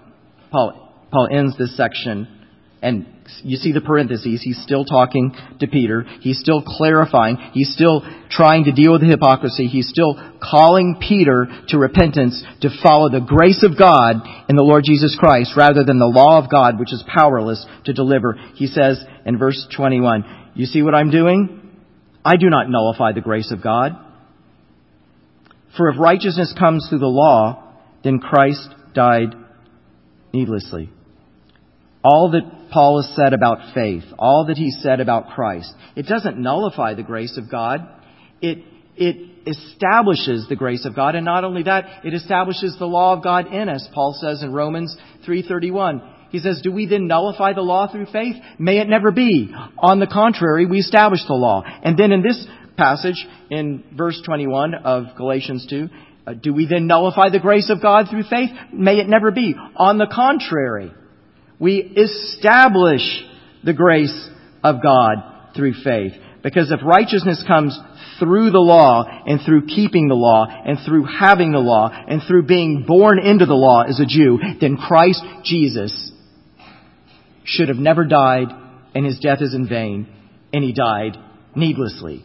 Paul, 0.51 1.07
Paul 1.13 1.29
ends 1.31 1.57
this 1.57 1.77
section 1.77 2.27
and 2.83 3.07
you 3.43 3.57
see 3.57 3.73
the 3.73 3.81
parentheses. 3.81 4.43
He's 4.43 4.61
still 4.63 4.85
talking 4.85 5.35
to 5.61 5.67
Peter. 5.67 6.05
He's 6.21 6.39
still 6.39 6.63
clarifying. 6.63 7.37
He's 7.53 7.73
still 7.73 8.03
trying 8.31 8.65
to 8.65 8.73
deal 8.73 8.93
with 8.93 9.03
the 9.03 9.09
hypocrisy. 9.09 9.67
He's 9.67 9.89
still 9.89 10.15
calling 10.43 10.97
Peter 11.01 11.47
to 11.69 11.79
repentance 11.79 12.43
to 12.63 12.71
follow 12.83 13.09
the 13.09 13.21
grace 13.21 13.63
of 13.63 13.79
God 13.79 14.17
in 14.49 14.57
the 14.57 14.63
Lord 14.63 14.85
Jesus 14.85 15.17
Christ 15.19 15.53
rather 15.57 15.85
than 15.85 15.99
the 15.99 16.07
law 16.07 16.43
of 16.43 16.51
God, 16.51 16.79
which 16.79 16.93
is 16.93 17.05
powerless 17.07 17.65
to 17.85 17.93
deliver. 17.93 18.35
He 18.55 18.67
says 18.67 19.03
in 19.25 19.39
verse 19.39 19.67
21, 19.77 20.53
You 20.55 20.67
see 20.67 20.83
what 20.83 20.95
I'm 20.95 21.11
doing? 21.11 21.61
I 22.25 22.37
do 22.37 22.49
not 22.51 22.69
nullify 22.69 23.13
the 23.13 23.21
grace 23.21 23.53
of 23.53 23.63
God. 23.63 23.93
For 25.77 25.89
if 25.89 25.99
righteousness 25.99 26.55
comes 26.59 26.87
through 26.89 27.01
the 27.01 27.07
law, 27.07 27.73
then 28.05 28.19
Christ 28.19 28.69
died 28.95 29.35
needlessly. 30.33 30.91
All 32.05 32.33
that 32.33 32.71
Paul 32.73 33.03
has 33.03 33.15
said 33.15 33.33
about 33.33 33.75
faith, 33.75 34.05
all 34.19 34.47
that 34.47 34.57
he 34.57 34.71
said 34.71 35.01
about 35.01 35.31
Christ. 35.31 35.73
It 35.95 36.07
doesn't 36.07 36.39
nullify 36.39 36.95
the 36.95 37.03
grace 37.03 37.39
of 37.39 37.51
God. 37.51 37.87
It, 38.41 38.65
it 38.97 39.33
establishes 39.47 40.47
the 40.49 40.57
grace 40.57 40.85
of 40.85 40.97
God, 40.97 41.15
and 41.15 41.25
not 41.25 41.45
only 41.45 41.65
that, 41.65 42.05
it 42.05 42.15
establishes 42.15 42.77
the 42.79 42.87
law 42.87 43.15
of 43.15 43.23
God 43.23 43.53
in 43.53 43.69
us. 43.69 43.87
Paul 43.95 44.17
says 44.21 44.43
in 44.43 44.53
Romans 44.53 44.97
3.31, 45.27 46.31
He 46.31 46.39
says, 46.39 46.61
do 46.63 46.73
we 46.73 46.87
then 46.87 47.07
nullify 47.07 47.53
the 47.53 47.63
law 47.63 47.91
through 47.91 48.07
faith? 48.07 48.37
May 48.59 48.79
it 48.79 48.89
never 48.89 49.13
be. 49.13 49.53
On 49.79 50.01
the 50.01 50.07
contrary, 50.07 50.67
we 50.67 50.79
establish 50.79 51.21
the 51.27 51.35
law. 51.35 51.63
And 51.65 51.97
then 51.97 52.13
in 52.13 52.23
this 52.23 52.47
passage, 52.77 53.27
in 53.51 53.85
verse 53.97 54.21
21 54.25 54.75
of 54.75 55.17
Galatians 55.17 55.67
2, 55.69 55.89
uh, 56.25 56.35
do 56.35 56.55
we 56.55 56.67
then 56.67 56.87
nullify 56.87 57.31
the 57.31 57.41
grace 57.41 57.69
of 57.71 57.83
God 57.83 58.07
through 58.09 58.23
faith? 58.25 58.51
May 58.73 58.99
it 58.99 59.09
never 59.09 59.31
be. 59.31 59.55
On 59.77 59.99
the 59.99 60.07
contrary, 60.13 60.93
we 61.63 61.77
establish 61.77 63.03
the 63.63 63.73
grace 63.73 64.29
of 64.65 64.83
God 64.83 65.53
through 65.55 65.75
faith. 65.85 66.13
Because 66.43 66.73
if 66.73 66.81
righteousness 66.85 67.45
comes 67.47 67.79
through 68.19 68.51
the 68.51 68.59
law 68.59 69.05
and 69.07 69.39
through 69.47 69.67
keeping 69.67 70.09
the 70.09 70.17
law 70.17 70.45
and 70.49 70.77
through 70.85 71.05
having 71.05 71.53
the 71.53 71.61
law 71.61 71.89
and 71.89 72.21
through 72.27 72.47
being 72.47 72.85
born 72.85 73.21
into 73.25 73.47
the 73.47 73.55
law 73.55 73.83
as 73.83 74.01
a 74.01 74.07
Jew, 74.07 74.41
then 74.61 74.77
Christ 74.77 75.23
Jesus 75.45 76.11
should 77.45 77.69
have 77.69 77.79
never 77.79 78.05
died 78.05 78.49
and 78.97 79.07
his 79.07 79.21
death 79.21 79.39
is 79.41 79.55
in 79.55 79.69
vain 79.69 80.09
and 80.53 80.65
he 80.65 80.73
died 80.73 81.17
needlessly. 81.55 82.25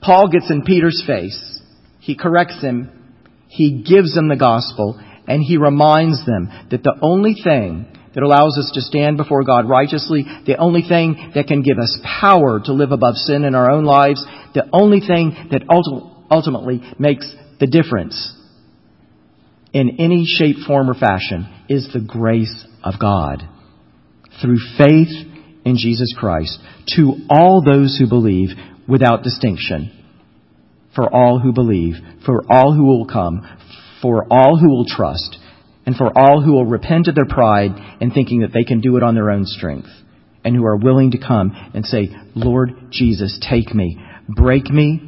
Paul 0.00 0.28
gets 0.28 0.50
in 0.50 0.62
Peter's 0.62 1.04
face. 1.06 1.60
He 2.00 2.16
corrects 2.16 2.62
him. 2.62 3.14
He 3.48 3.82
gives 3.82 4.16
him 4.16 4.28
the 4.28 4.36
gospel 4.36 4.98
and 5.28 5.42
he 5.42 5.56
reminds 5.56 6.24
them 6.26 6.48
that 6.70 6.82
the 6.82 6.98
only 7.02 7.34
thing 7.34 7.86
that 8.14 8.22
allows 8.22 8.58
us 8.58 8.72
to 8.74 8.80
stand 8.80 9.16
before 9.16 9.44
God 9.44 9.68
righteously, 9.68 10.24
the 10.46 10.56
only 10.56 10.82
thing 10.82 11.32
that 11.34 11.46
can 11.46 11.62
give 11.62 11.78
us 11.78 11.98
power 12.20 12.58
to 12.64 12.72
live 12.72 12.90
above 12.90 13.14
sin 13.14 13.44
in 13.44 13.54
our 13.54 13.70
own 13.70 13.84
lives, 13.84 14.24
the 14.54 14.68
only 14.72 15.00
thing 15.00 15.48
that 15.52 15.62
ultimately 16.30 16.82
makes 16.98 17.30
the 17.60 17.66
difference 17.66 18.34
in 19.72 20.00
any 20.00 20.24
shape, 20.26 20.56
form, 20.66 20.88
or 20.90 20.94
fashion 20.94 21.46
is 21.68 21.88
the 21.92 22.00
grace 22.00 22.66
of 22.82 22.94
God 22.98 23.42
through 24.40 24.58
faith 24.78 25.10
in 25.64 25.76
Jesus 25.76 26.14
Christ 26.18 26.58
to 26.96 27.14
all 27.28 27.62
those 27.62 27.98
who 27.98 28.08
believe 28.08 28.48
without 28.88 29.22
distinction. 29.22 29.92
For 30.96 31.14
all 31.14 31.38
who 31.38 31.52
believe, 31.52 31.94
for 32.24 32.42
all 32.50 32.74
who 32.74 32.84
will 32.84 33.06
come, 33.06 33.46
for 34.02 34.26
all 34.30 34.58
who 34.58 34.70
will 34.70 34.86
trust, 34.86 35.38
and 35.86 35.96
for 35.96 36.16
all 36.16 36.42
who 36.42 36.52
will 36.52 36.66
repent 36.66 37.08
of 37.08 37.14
their 37.14 37.26
pride 37.26 37.70
and 38.00 38.12
thinking 38.12 38.40
that 38.40 38.52
they 38.52 38.64
can 38.64 38.80
do 38.80 38.96
it 38.96 39.02
on 39.02 39.14
their 39.14 39.30
own 39.30 39.44
strength, 39.44 39.88
and 40.44 40.54
who 40.54 40.64
are 40.64 40.76
willing 40.76 41.10
to 41.12 41.18
come 41.18 41.52
and 41.74 41.84
say, 41.84 42.08
Lord 42.34 42.90
Jesus, 42.90 43.38
take 43.48 43.74
me, 43.74 43.98
break 44.28 44.70
me, 44.70 45.00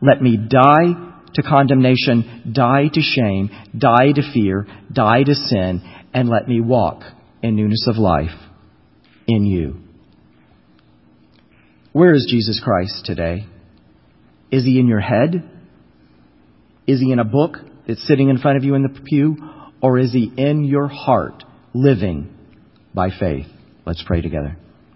let 0.00 0.22
me 0.22 0.36
die 0.36 1.10
to 1.34 1.42
condemnation, 1.42 2.52
die 2.52 2.88
to 2.92 3.00
shame, 3.00 3.50
die 3.76 4.12
to 4.14 4.32
fear, 4.32 4.66
die 4.92 5.22
to 5.22 5.34
sin, 5.34 5.82
and 6.12 6.28
let 6.28 6.48
me 6.48 6.60
walk 6.60 7.02
in 7.42 7.56
newness 7.56 7.86
of 7.88 7.96
life 7.96 8.36
in 9.26 9.44
you. 9.44 9.76
Where 11.92 12.14
is 12.14 12.26
Jesus 12.30 12.60
Christ 12.62 13.04
today? 13.04 13.46
Is 14.50 14.64
he 14.64 14.78
in 14.78 14.86
your 14.86 15.00
head? 15.00 15.48
Is 16.86 17.00
he 17.00 17.12
in 17.12 17.18
a 17.18 17.24
book 17.24 17.56
that's 17.90 18.06
sitting 18.06 18.30
in 18.30 18.38
front 18.38 18.56
of 18.56 18.64
you 18.64 18.74
in 18.74 18.82
the 18.82 19.00
pew? 19.00 19.36
Or 19.82 19.98
is 19.98 20.12
he 20.12 20.32
in 20.36 20.64
your 20.64 20.88
heart 20.88 21.42
living 21.74 22.32
by 22.94 23.10
faith? 23.10 23.46
Let's 23.84 24.02
pray 24.06 24.20
together. 24.20 24.56